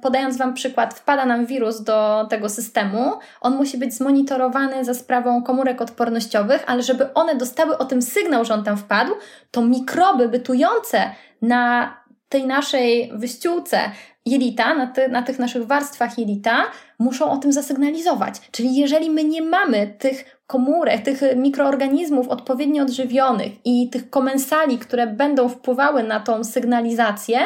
[0.02, 5.44] podając Wam przykład, wpada nam wirus do tego systemu, on musi być zmonitorowany za sprawą
[5.44, 9.14] komórek odpornościowych, ale żeby one dostały o tym sygnał, że on tam wpadł,
[9.52, 11.94] to mikroby bytujące na
[12.30, 13.80] tej naszej wyściółce
[14.26, 16.64] jelita, na, ty, na tych naszych warstwach jelita,
[17.00, 18.36] muszą o tym zasygnalizować.
[18.52, 25.08] Czyli jeżeli my nie mamy tych komórek, tych mikroorganizmów odpowiednio odżywionych i tych komensali, które
[25.08, 27.40] będą wpływały na tą sygnalizację,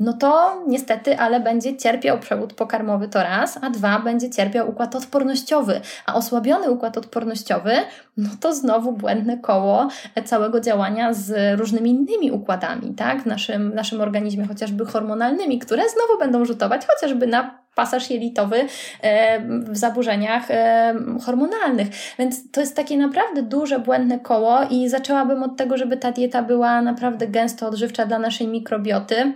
[0.00, 4.96] no to niestety, ale będzie cierpiał przewód pokarmowy to raz, a dwa, będzie cierpiał układ
[4.96, 5.80] odpornościowy.
[6.06, 7.72] A osłabiony układ odpornościowy,
[8.16, 9.88] no to znowu błędne koło
[10.24, 16.18] całego działania z różnymi innymi układami, tak, w naszym, naszym organizmie, chociażby hormonalnymi, które znowu
[16.18, 18.66] będą rzutować chociażby na pasaż jelitowy
[19.02, 19.40] e,
[19.72, 21.88] w zaburzeniach e, hormonalnych.
[22.18, 26.42] Więc to jest takie naprawdę duże, błędne koło i zaczęłabym od tego, żeby ta dieta
[26.42, 29.32] była naprawdę gęsto odżywcza dla naszej mikrobioty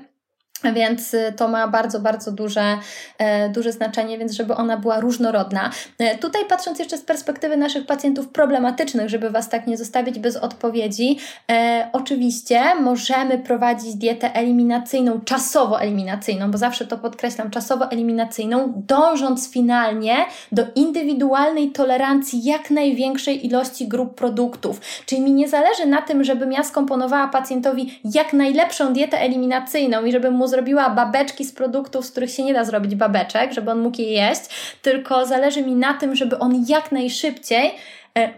[0.75, 2.79] Więc y, to ma bardzo, bardzo duże,
[3.19, 5.71] e, duże znaczenie, więc żeby ona była różnorodna.
[5.99, 10.37] E, tutaj patrząc jeszcze z perspektywy naszych pacjentów problematycznych, żeby Was tak nie zostawić bez
[10.37, 11.19] odpowiedzi,
[11.51, 19.51] e, oczywiście możemy prowadzić dietę eliminacyjną, czasowo eliminacyjną, bo zawsze to podkreślam, czasowo eliminacyjną, dążąc
[19.51, 20.17] finalnie
[20.53, 24.81] do indywidualnej tolerancji jak największej ilości grup produktów.
[25.07, 30.13] Czyli mi nie zależy na tym, żebym ja skomponowała pacjentowi jak najlepszą dietę eliminacyjną i
[30.13, 33.81] żebym mu zrobiła babeczki z produktów, z których się nie da zrobić babeczek, żeby on
[33.81, 34.43] mógł je jeść,
[34.83, 37.71] tylko zależy mi na tym, żeby on jak najszybciej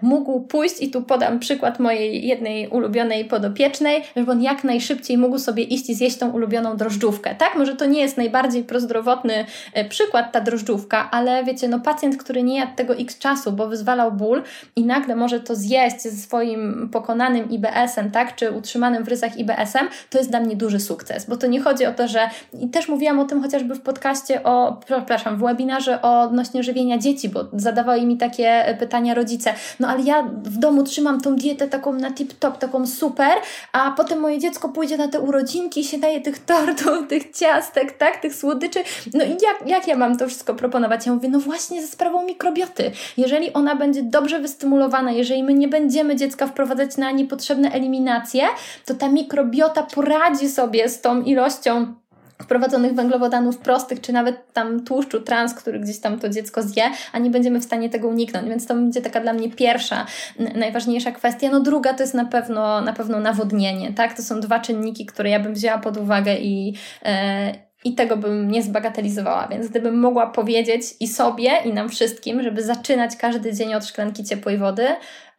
[0.02, 5.38] mógł pójść, i tu podam przykład mojej jednej ulubionej podopiecznej, żeby on jak najszybciej mógł
[5.38, 7.34] sobie iść i zjeść tą ulubioną drożdżówkę.
[7.34, 12.16] Tak, może to nie jest najbardziej prozdrowotny e, przykład ta drożdżówka, ale wiecie, no pacjent,
[12.16, 14.42] który nie jadł tego x czasu, bo wyzwalał ból
[14.76, 19.88] i nagle może to zjeść ze swoim pokonanym IBS-em, tak, czy utrzymanym w rysach IBS-em,
[20.10, 22.88] to jest dla mnie duży sukces, bo to nie chodzi o to, że i też
[22.88, 28.06] mówiłam o tym chociażby w podcaście o, przepraszam, w webinarze odnośnie żywienia dzieci, bo zadawali
[28.06, 32.58] mi takie pytania rodzice, no ale ja w domu trzymam tą dietę taką na tip-top,
[32.58, 33.32] taką super,
[33.72, 37.92] a potem moje dziecko pójdzie na te urodzinki i się daje tych tortów, tych ciastek,
[37.92, 38.84] tak, tych słodyczy.
[39.14, 41.06] No i jak, jak ja mam to wszystko proponować?
[41.06, 42.90] Ja mówię, no właśnie ze sprawą mikrobioty.
[43.16, 48.42] Jeżeli ona będzie dobrze wystymulowana, jeżeli my nie będziemy dziecka wprowadzać na niepotrzebne eliminacje,
[48.86, 51.94] to ta mikrobiota poradzi sobie z tą ilością
[52.42, 57.18] wprowadzonych węglowodanów prostych, czy nawet tam tłuszczu trans, który gdzieś tam to dziecko zje, a
[57.18, 58.48] nie będziemy w stanie tego uniknąć.
[58.48, 60.06] Więc to będzie taka dla mnie pierwsza,
[60.54, 61.48] najważniejsza kwestia.
[61.52, 64.16] No druga to jest na pewno, na pewno nawodnienie, tak?
[64.16, 66.74] To są dwa czynniki, które ja bym wzięła pod uwagę i,
[67.04, 67.54] e,
[67.84, 69.48] i tego bym nie zbagatelizowała.
[69.48, 74.24] Więc gdybym mogła powiedzieć i sobie, i nam wszystkim, żeby zaczynać każdy dzień od szklanki
[74.24, 74.86] ciepłej wody,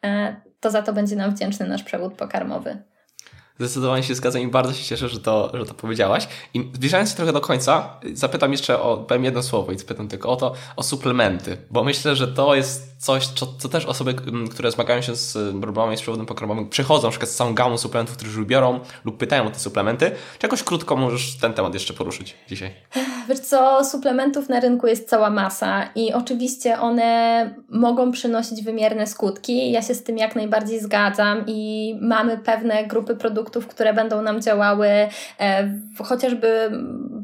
[0.06, 2.78] e, to za to będzie nam wdzięczny nasz przewód pokarmowy.
[3.60, 6.28] Zdecydowanie się zgadzam i bardzo się cieszę, że to, że to powiedziałaś.
[6.53, 10.30] I zbliżając się trochę do końca, zapytam jeszcze o, powiem jedno słowo i zapytam tylko
[10.30, 14.16] o to, o suplementy, bo myślę, że to jest coś, co, co też osoby,
[14.51, 18.16] które zmagają się z problemami z przewodem pokarmowym, przychodzą na przykład z całą gamą suplementów,
[18.16, 20.12] które już biorą lub pytają o te suplementy.
[20.39, 22.72] Czy jakoś krótko możesz ten temat jeszcze poruszyć dzisiaj?
[23.30, 29.72] Wiesz co, suplementów na rynku jest cała masa i oczywiście one mogą przynosić wymierne skutki.
[29.72, 34.41] Ja się z tym jak najbardziej zgadzam i mamy pewne grupy produktów, które będą nam
[34.41, 36.72] działały e, w chociażby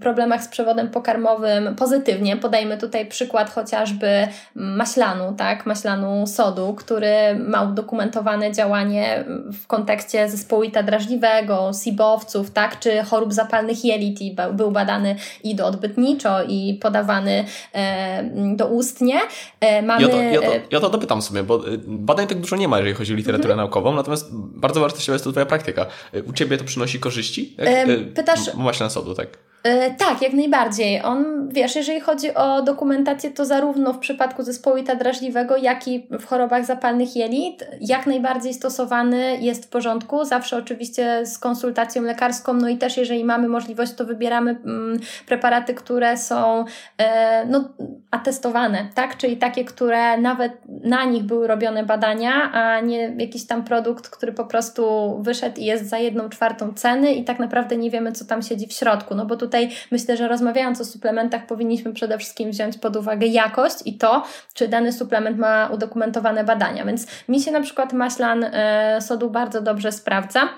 [0.01, 2.37] problemach z przewodem pokarmowym pozytywnie.
[2.37, 5.65] Podajmy tutaj przykład chociażby maślanu, tak?
[5.65, 9.25] Maślanu sodu, który ma udokumentowane działanie
[9.63, 12.79] w kontekście zespołita drażliwego, SIBowców, tak?
[12.79, 18.23] Czy chorób zapalnych jelit i był badany i do odbytniczo i podawany e,
[18.55, 19.19] doustnie.
[19.59, 20.01] E, mamy...
[20.01, 22.77] Ja, to, ja, to, ja to dopytam sobie, bo e, badań tak dużo nie ma,
[22.77, 23.57] jeżeli chodzi o literaturę mhm.
[23.57, 25.85] naukową, natomiast bardzo wartościowa jest to Twoja praktyka.
[26.25, 27.55] U Ciebie to przynosi korzyści?
[27.57, 28.53] Jak, e, pytasz...
[28.53, 29.37] Maślan sodu, tak?
[29.63, 31.01] E, tak, jak najbardziej.
[31.01, 36.07] On, wiesz, jeżeli chodzi o dokumentację, to zarówno w przypadku zespołu ita drażliwego, jak i
[36.19, 40.25] w chorobach zapalnych jelit, jak najbardziej stosowany jest w porządku.
[40.25, 45.73] Zawsze oczywiście z konsultacją lekarską, no i też jeżeli mamy możliwość, to wybieramy mm, preparaty,
[45.73, 46.65] które są
[46.97, 47.69] e, no,
[48.11, 49.17] atestowane, tak?
[49.17, 50.51] Czyli takie, które nawet
[50.83, 55.65] na nich były robione badania, a nie jakiś tam produkt, który po prostu wyszedł i
[55.65, 59.15] jest za jedną czwartą ceny i tak naprawdę nie wiemy, co tam siedzi w środku.
[59.15, 63.75] No bo tutaj myślę, że rozmawiając o suplementach, powinniśmy przede wszystkim wziąć pod uwagę jakość
[63.85, 64.23] i to,
[64.53, 66.85] czy dany suplement ma udokumentowane badania.
[66.85, 70.49] Więc mi się na przykład maślan e, sodu bardzo dobrze sprawdza.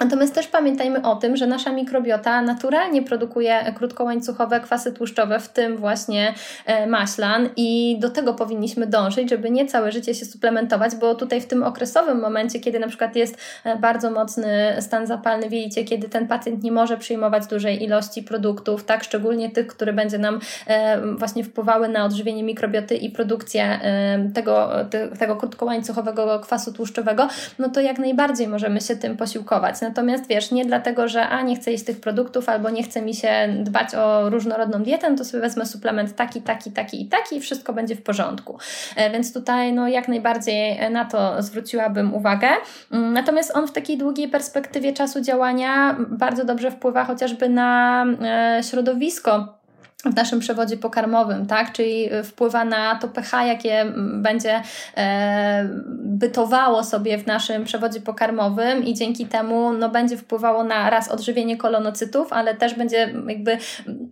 [0.00, 5.76] Natomiast też pamiętajmy o tym, że nasza mikrobiota naturalnie produkuje krótkołańcuchowe kwasy tłuszczowe, w tym
[5.76, 6.34] właśnie
[6.66, 11.40] e, maślan, i do tego powinniśmy dążyć, żeby nie całe życie się suplementować, bo tutaj
[11.40, 15.84] w tym okresowym momencie, kiedy na przykład jest e, bardzo mocny stan zapalny w jelicie,
[15.84, 20.40] kiedy ten pacjent nie może przyjmować dużej ilości produktów, tak, szczególnie tych, które będzie nam
[20.66, 23.80] e, właśnie wpływały na odżywienie mikrobioty i produkcję
[24.34, 24.70] tego,
[25.18, 27.28] tego krótkołańcuchowego kwasu tłuszczowego,
[27.58, 29.83] no to jak najbardziej możemy się tym posiłkować.
[29.84, 33.14] Natomiast wiesz, nie dlatego, że a nie chcę jeść tych produktów albo nie chce mi
[33.14, 37.36] się dbać o różnorodną dietę, no to sobie wezmę suplement taki, taki, taki i taki
[37.36, 38.58] i wszystko będzie w porządku.
[38.96, 42.48] E, więc tutaj no jak najbardziej na to zwróciłabym uwagę.
[42.92, 48.62] Mm, natomiast on w takiej długiej perspektywie czasu działania bardzo dobrze wpływa chociażby na e,
[48.62, 49.63] środowisko
[50.04, 51.72] w naszym przewodzie pokarmowym, tak?
[51.72, 54.62] Czyli wpływa na to pH, jakie będzie
[54.96, 61.08] e, bytowało sobie w naszym przewodzie pokarmowym i dzięki temu no, będzie wpływało na raz
[61.08, 63.58] odżywienie kolonocytów, ale też będzie jakby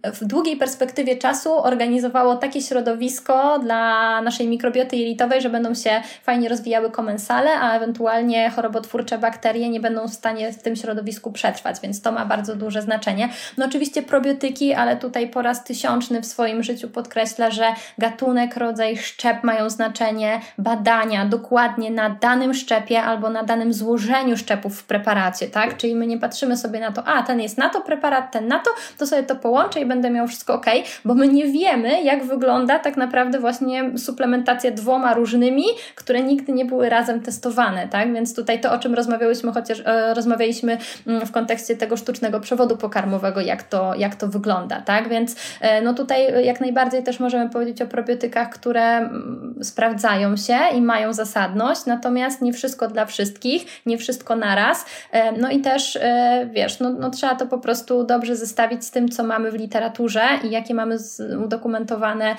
[0.05, 5.91] w długiej perspektywie czasu organizowało takie środowisko dla naszej mikrobioty jelitowej, że będą się
[6.23, 11.77] fajnie rozwijały komensale, a ewentualnie chorobotwórcze bakterie nie będą w stanie w tym środowisku przetrwać,
[11.83, 13.29] więc to ma bardzo duże znaczenie.
[13.59, 17.65] No oczywiście probiotyki, ale tutaj po raz tysiączny w swoim życiu podkreśla, że
[17.99, 24.81] gatunek, rodzaj, szczep mają znaczenie, badania dokładnie na danym szczepie albo na danym złożeniu szczepów
[24.81, 25.77] w preparacie, tak?
[25.77, 28.59] Czyli my nie patrzymy sobie na to, a ten jest na to preparat, ten na
[28.59, 30.67] to, to sobie to połączę i będę miał wszystko ok,
[31.05, 35.65] bo my nie wiemy, jak wygląda tak naprawdę właśnie suplementacja dwoma różnymi,
[35.95, 38.15] które nigdy nie były razem testowane, tak?
[38.15, 42.77] Więc tutaj to, o czym rozmawiałyśmy, chociaż e, rozmawialiśmy mm, w kontekście tego sztucznego przewodu
[42.77, 45.09] pokarmowego, jak to, jak to wygląda, tak?
[45.09, 50.59] Więc e, no tutaj jak najbardziej też możemy powiedzieć o probiotykach, które mm, sprawdzają się
[50.75, 54.85] i mają zasadność, natomiast nie wszystko dla wszystkich, nie wszystko naraz.
[55.13, 58.91] E, no i też, e, wiesz, no, no trzeba to po prostu dobrze zestawić z
[58.91, 60.97] tym, co mamy w literaturze i jakie mamy
[61.45, 62.37] udokumentowane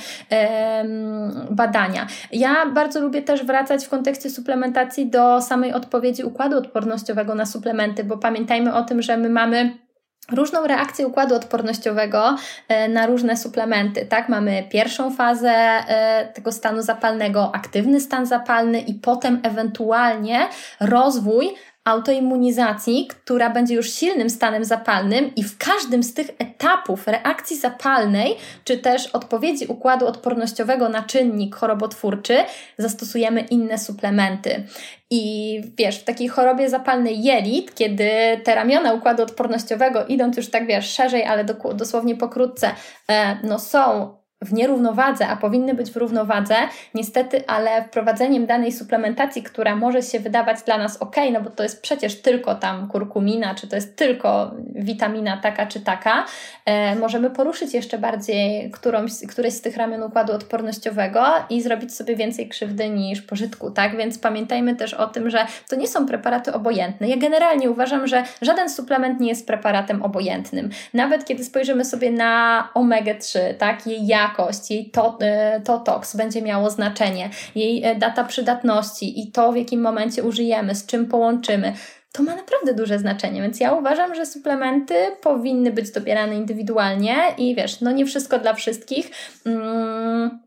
[1.49, 2.07] badania.
[2.31, 8.03] Ja bardzo lubię też wracać w kontekście suplementacji do samej odpowiedzi układu odpornościowego na suplementy,
[8.03, 9.82] bo pamiętajmy o tym, że my mamy
[10.31, 14.05] różną reakcję układu odpornościowego e, na różne suplementy.
[14.05, 20.47] Tak, mamy pierwszą fazę e, tego stanu zapalnego, aktywny stan zapalny i potem ewentualnie
[20.79, 21.49] rozwój
[21.85, 28.35] autoimmunizacji, która będzie już silnym stanem zapalnym i w każdym z tych etapów reakcji zapalnej,
[28.63, 32.37] czy też odpowiedzi układu odpornościowego na czynnik chorobotwórczy,
[32.77, 34.63] zastosujemy inne suplementy.
[35.09, 38.09] I wiesz, w takiej chorobie zapalnej jelit, kiedy
[38.43, 42.71] te ramiona układu odpornościowego, idąc już tak wiesz, szerzej, ale dosłownie pokrótce,
[43.09, 46.55] e, no są w nierównowadze, a powinny być w równowadze,
[46.93, 51.63] niestety, ale wprowadzeniem danej suplementacji, która może się wydawać dla nas ok, no bo to
[51.63, 56.25] jest przecież tylko tam kurkumina, czy to jest tylko witamina taka czy taka,
[56.65, 62.15] e, możemy poruszyć jeszcze bardziej którąś, któreś z tych ramion układu odpornościowego i zrobić sobie
[62.15, 63.97] więcej krzywdy niż pożytku, tak?
[63.97, 67.09] Więc pamiętajmy też o tym, że to nie są preparaty obojętne.
[67.09, 70.69] Ja generalnie uważam, że żaden suplement nie jest preparatem obojętnym.
[70.93, 73.87] Nawet kiedy spojrzymy sobie na omega-3, tak?
[73.87, 79.21] Jej jakość, jakość, jej to, e, to toks będzie miało znaczenie, jej e, data przydatności
[79.21, 81.73] i to, w jakim momencie użyjemy, z czym połączymy
[82.11, 87.55] to ma naprawdę duże znaczenie, więc ja uważam, że suplementy powinny być dobierane indywidualnie i
[87.55, 89.11] wiesz, no nie wszystko dla wszystkich.
[89.45, 90.39] Mm,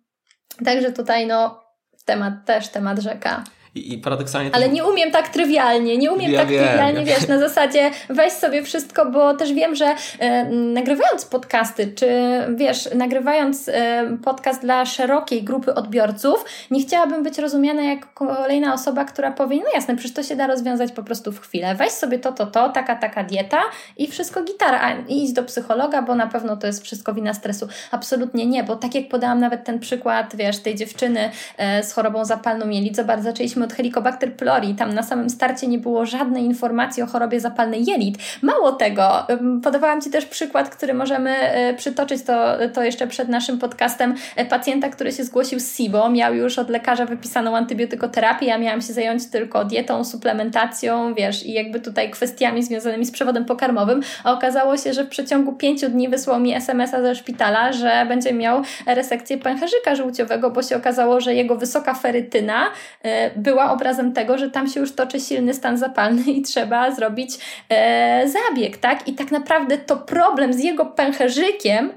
[0.65, 1.65] także tutaj no
[2.05, 3.45] temat też, temat rzeka.
[3.77, 4.51] I, i paradoksalnie.
[4.53, 8.33] Ale nie umiem tak trywialnie, nie umiem ja tak wiem, trywialnie, wiesz, na zasadzie weź
[8.33, 12.09] sobie wszystko, bo też wiem, że e, nagrywając podcasty, czy
[12.55, 19.05] wiesz, nagrywając e, podcast dla szerokiej grupy odbiorców, nie chciałabym być rozumiana jak kolejna osoba,
[19.05, 21.75] która powie, no jasne, przecież to się da rozwiązać po prostu w chwilę.
[21.75, 23.61] Weź sobie to, to, to, taka, taka dieta
[23.97, 27.69] i wszystko gitara, a idź do psychologa, bo na pewno to jest wszystko wina stresu.
[27.91, 32.25] Absolutnie nie, bo tak jak podałam nawet ten przykład, wiesz, tej dziewczyny e, z chorobą
[32.25, 34.75] zapalną jelit, zobacz, zaczęliśmy od Helicobacter pylori.
[34.75, 38.19] Tam na samym starcie nie było żadnej informacji o chorobie zapalnej jelit.
[38.43, 39.27] Mało tego,
[39.63, 44.45] podawałam Ci też przykład, który możemy e, przytoczyć, to, to jeszcze przed naszym podcastem, e,
[44.45, 48.93] pacjenta, który się zgłosił z SIBO, miał już od lekarza wypisaną antybiotykoterapię, ja miałam się
[48.93, 54.77] zająć tylko dietą, suplementacją, wiesz, i jakby tutaj kwestiami związanymi z przewodem pokarmowym, a okazało
[54.77, 59.39] się, że w przeciągu pięciu dni wysłał mi SMS-a ze szpitala, że będzie miał resekcję
[59.39, 62.67] pęcherzyka żółciowego, bo się okazało, że jego wysoka ferytyna
[63.03, 67.39] e, była obrazem tego, że tam się już toczy silny stan zapalny i trzeba zrobić
[67.69, 69.09] e, zabieg, tak?
[69.09, 71.93] I tak naprawdę to problem z jego pęcherzykiem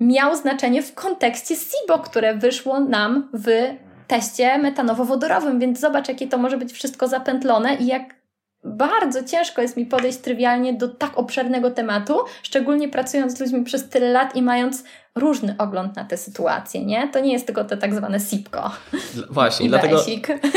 [0.00, 3.48] miał znaczenie w kontekście SIBO, które wyszło nam w
[4.06, 8.21] teście metanowo-wodorowym, więc zobacz, jakie to może być wszystko zapętlone i jak
[8.64, 13.88] bardzo ciężko jest mi podejść trywialnie do tak obszernego tematu, szczególnie pracując z ludźmi przez
[13.88, 14.84] tyle lat i mając
[15.14, 17.08] różny ogląd na tę sytuację, nie?
[17.08, 18.70] To nie jest tylko te tak zwane SIPKO.
[19.30, 20.04] Właśnie, dlatego,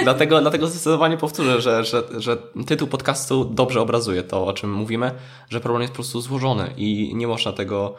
[0.03, 2.37] dlatego, dlatego zdecydowanie powtórzę, że, że, że
[2.67, 5.11] tytuł podcastu dobrze obrazuje to, o czym mówimy,
[5.49, 7.95] że problem jest po prostu złożony i nie można tego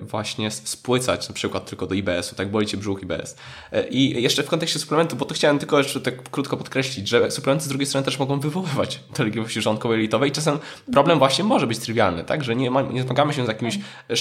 [0.00, 3.36] właśnie spłycać na przykład tylko do IBS-u, tak boli Cię brzuch IBS.
[3.72, 7.30] E, I jeszcze w kontekście suplementu, bo to chciałem tylko jeszcze tak krótko podkreślić, że
[7.30, 10.58] suplementy z drugiej strony też mogą wywoływać dolegliwości żołądkowej litowej i czasem
[10.92, 14.16] problem właśnie może być trywialny, tak, że nie, ma, nie zmagamy się z jakimś e,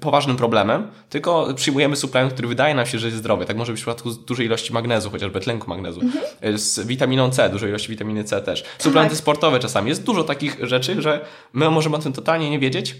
[0.00, 3.44] poważnym problemem, tylko przyjmujemy suplement, który wydaje nam się, że jest zdrowy.
[3.44, 6.58] Tak może być w przypadku dużej ilości magnezu, chociażby tlenku magnezu, mhm.
[6.58, 8.64] z witaminą C, dużej ilości witaminy C też.
[8.78, 9.18] Suplementy tak.
[9.18, 9.88] sportowe czasami.
[9.88, 12.96] Jest dużo takich rzeczy, że my możemy o tym totalnie nie wiedzieć,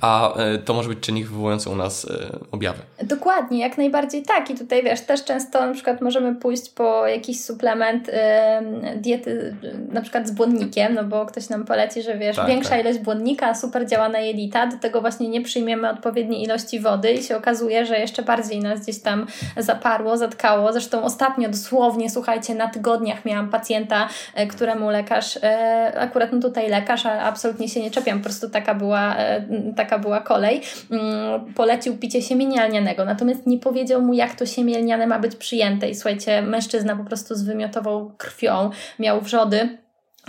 [0.00, 2.78] a e, to może być czynnik wywołujący u nas e, objawy.
[3.02, 4.50] Dokładnie, jak najbardziej tak.
[4.50, 8.10] I tutaj wiesz, też często na przykład możemy pójść po jakiś suplement
[8.96, 9.56] diety,
[9.92, 12.80] na przykład z błonnikiem, no bo ktoś nam poleci, że wiesz, tak, większa tak.
[12.80, 17.22] ilość błonnika super działa na jelita, do tego właśnie nie przyjmiemy odpowiedniej ilości wody i
[17.22, 19.26] się okazuje, że jeszcze bardziej nas gdzieś tam
[19.56, 20.72] zaparło, zatkało.
[20.72, 24.08] Zresztą ostatnio dosłownie, słuchajcie, na tygodniach miałam pacjenta,
[24.50, 25.38] któremu lekarz,
[25.96, 29.16] akurat no tutaj lekarz, a absolutnie się nie czepiam, po prostu taka była
[29.76, 30.60] taka była kolej,
[30.90, 35.36] mm, polecił picie siemienia lnianego, natomiast nie powiedział mu, jak to siemię lniane ma być
[35.36, 35.90] przyjęte.
[35.90, 39.78] I słuchajcie, mężczyzna po prostu zwymiotową krwią, miał wrzody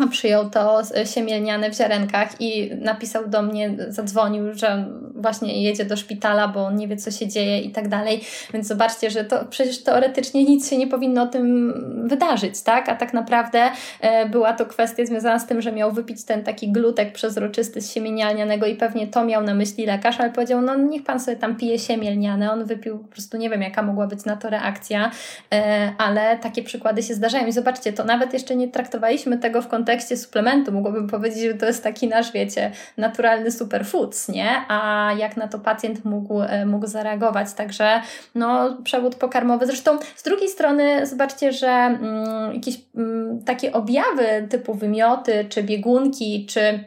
[0.06, 4.86] przyjął to siemielniane w ziarenkach i napisał do mnie, zadzwonił, że
[5.16, 8.22] właśnie jedzie do szpitala, bo on nie wie, co się dzieje i tak dalej.
[8.54, 11.74] Więc zobaczcie, że to przecież teoretycznie nic się nie powinno o tym
[12.08, 12.90] wydarzyć, tak?
[12.90, 13.72] A tak naprawdę
[14.02, 17.94] e, była to kwestia związana z tym, że miał wypić ten taki glutek przezroczysty z
[17.94, 21.56] siemienialnianego i pewnie to miał na myśli lekarz, ale powiedział, no niech pan sobie tam
[21.56, 22.52] pije siemielniane.
[22.52, 25.12] On wypił, po prostu nie wiem, jaka mogła być na to reakcja,
[25.54, 27.48] e, ale takie przykłady się zdarzają.
[27.48, 31.54] I zobaczcie, to nawet jeszcze nie traktowaliśmy tego w kontekście kontekście suplementu mogłabym powiedzieć, że
[31.54, 34.50] to jest taki nasz, wiecie, naturalny superfoods, nie?
[34.68, 37.54] A jak na to pacjent mógł, e, mógł zareagować.
[37.54, 38.02] Także
[38.36, 39.66] no, przewód pokarmowy.
[39.66, 46.46] Zresztą z drugiej strony zobaczcie, że mm, jakieś mm, takie objawy typu wymioty, czy biegunki,
[46.46, 46.84] czy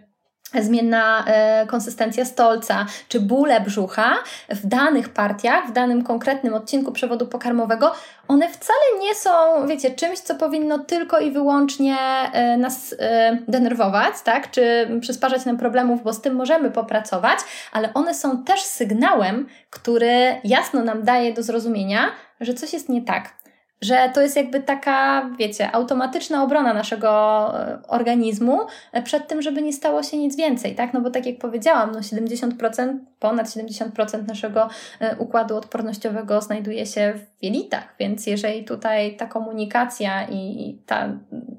[0.60, 4.14] zmienna e, konsystencja stolca czy bóle brzucha
[4.48, 7.92] w danych partiach, w danym konkretnym odcinku przewodu pokarmowego,
[8.28, 9.30] one wcale nie są,
[9.66, 11.96] wiecie, czymś, co powinno tylko i wyłącznie
[12.32, 17.38] e, nas e, denerwować, tak, czy przysparzać nam problemów, bo z tym możemy popracować,
[17.72, 22.00] ale one są też sygnałem, który jasno nam daje do zrozumienia,
[22.40, 23.39] że coś jest nie tak,
[23.80, 27.10] że to jest jakby taka, wiecie, automatyczna obrona naszego
[27.60, 28.60] e, organizmu
[28.92, 30.94] e, przed tym, żeby nie stało się nic więcej, tak?
[30.94, 34.68] No bo tak jak powiedziałam, no 70%, ponad 70% naszego
[35.00, 41.08] e, układu odpornościowego znajduje się w jelitach, więc jeżeli tutaj ta komunikacja i ta,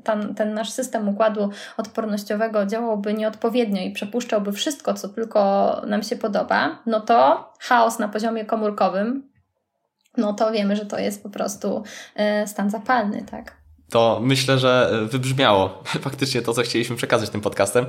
[0.04, 6.16] ta, ten nasz system układu odpornościowego działałby nieodpowiednio i przepuszczałby wszystko, co tylko nam się
[6.16, 9.31] podoba, no to chaos na poziomie komórkowym
[10.18, 11.84] no to wiemy, że to jest po prostu
[12.16, 13.62] e, stan zapalny, tak?
[13.92, 17.86] to myślę, że wybrzmiało faktycznie to, co chcieliśmy przekazać tym podcastem.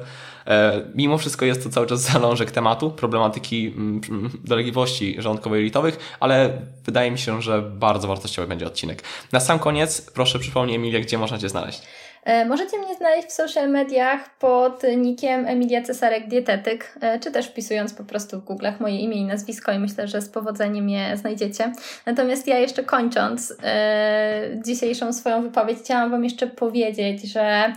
[0.46, 6.58] E, mimo wszystko jest to cały czas zalążek tematu, problematyki mm, mm, dolegliwości żołądkowo-jelitowych, ale
[6.84, 9.02] wydaje mi się, że bardzo wartościowy będzie odcinek.
[9.32, 11.82] Na sam koniec proszę przypomnij Emilia, gdzie można Cię znaleźć.
[12.24, 17.46] E, możecie mnie znaleźć w social mediach pod nickiem Emilia Cesarek Dietetyk, e, czy też
[17.46, 21.16] wpisując po prostu w Google'ach moje imię i nazwisko i myślę, że z powodzeniem je
[21.16, 21.72] znajdziecie.
[22.06, 27.72] Natomiast ja jeszcze kończąc e, dzisiejszą swoją wypowiedź, chciałam Wam jeszcze powiedzieć, że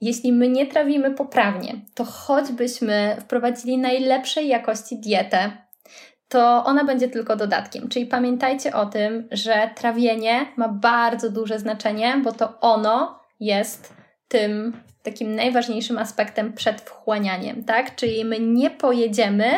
[0.00, 5.50] jeśli my nie trawimy poprawnie, to choćbyśmy wprowadzili najlepszej jakości dietę,
[6.28, 7.88] to ona będzie tylko dodatkiem.
[7.88, 13.94] Czyli pamiętajcie o tym, że trawienie ma bardzo duże znaczenie, bo to ono jest
[14.28, 17.96] tym takim najważniejszym aspektem przed wchłanianiem, tak?
[17.96, 19.50] Czyli my nie pojedziemy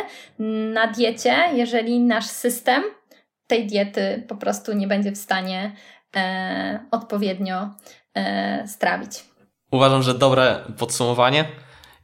[0.72, 2.82] na diecie, jeżeli nasz system
[3.46, 5.72] tej diety po prostu nie będzie w stanie
[6.16, 7.70] e, odpowiednio
[8.14, 9.24] e, strawić.
[9.70, 11.44] Uważam, że dobre podsumowanie.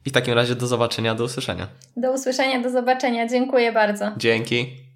[0.05, 1.67] I w takim razie do zobaczenia, do usłyszenia.
[1.97, 3.27] Do usłyszenia, do zobaczenia.
[3.27, 4.11] Dziękuję bardzo.
[4.17, 4.88] Dzięki.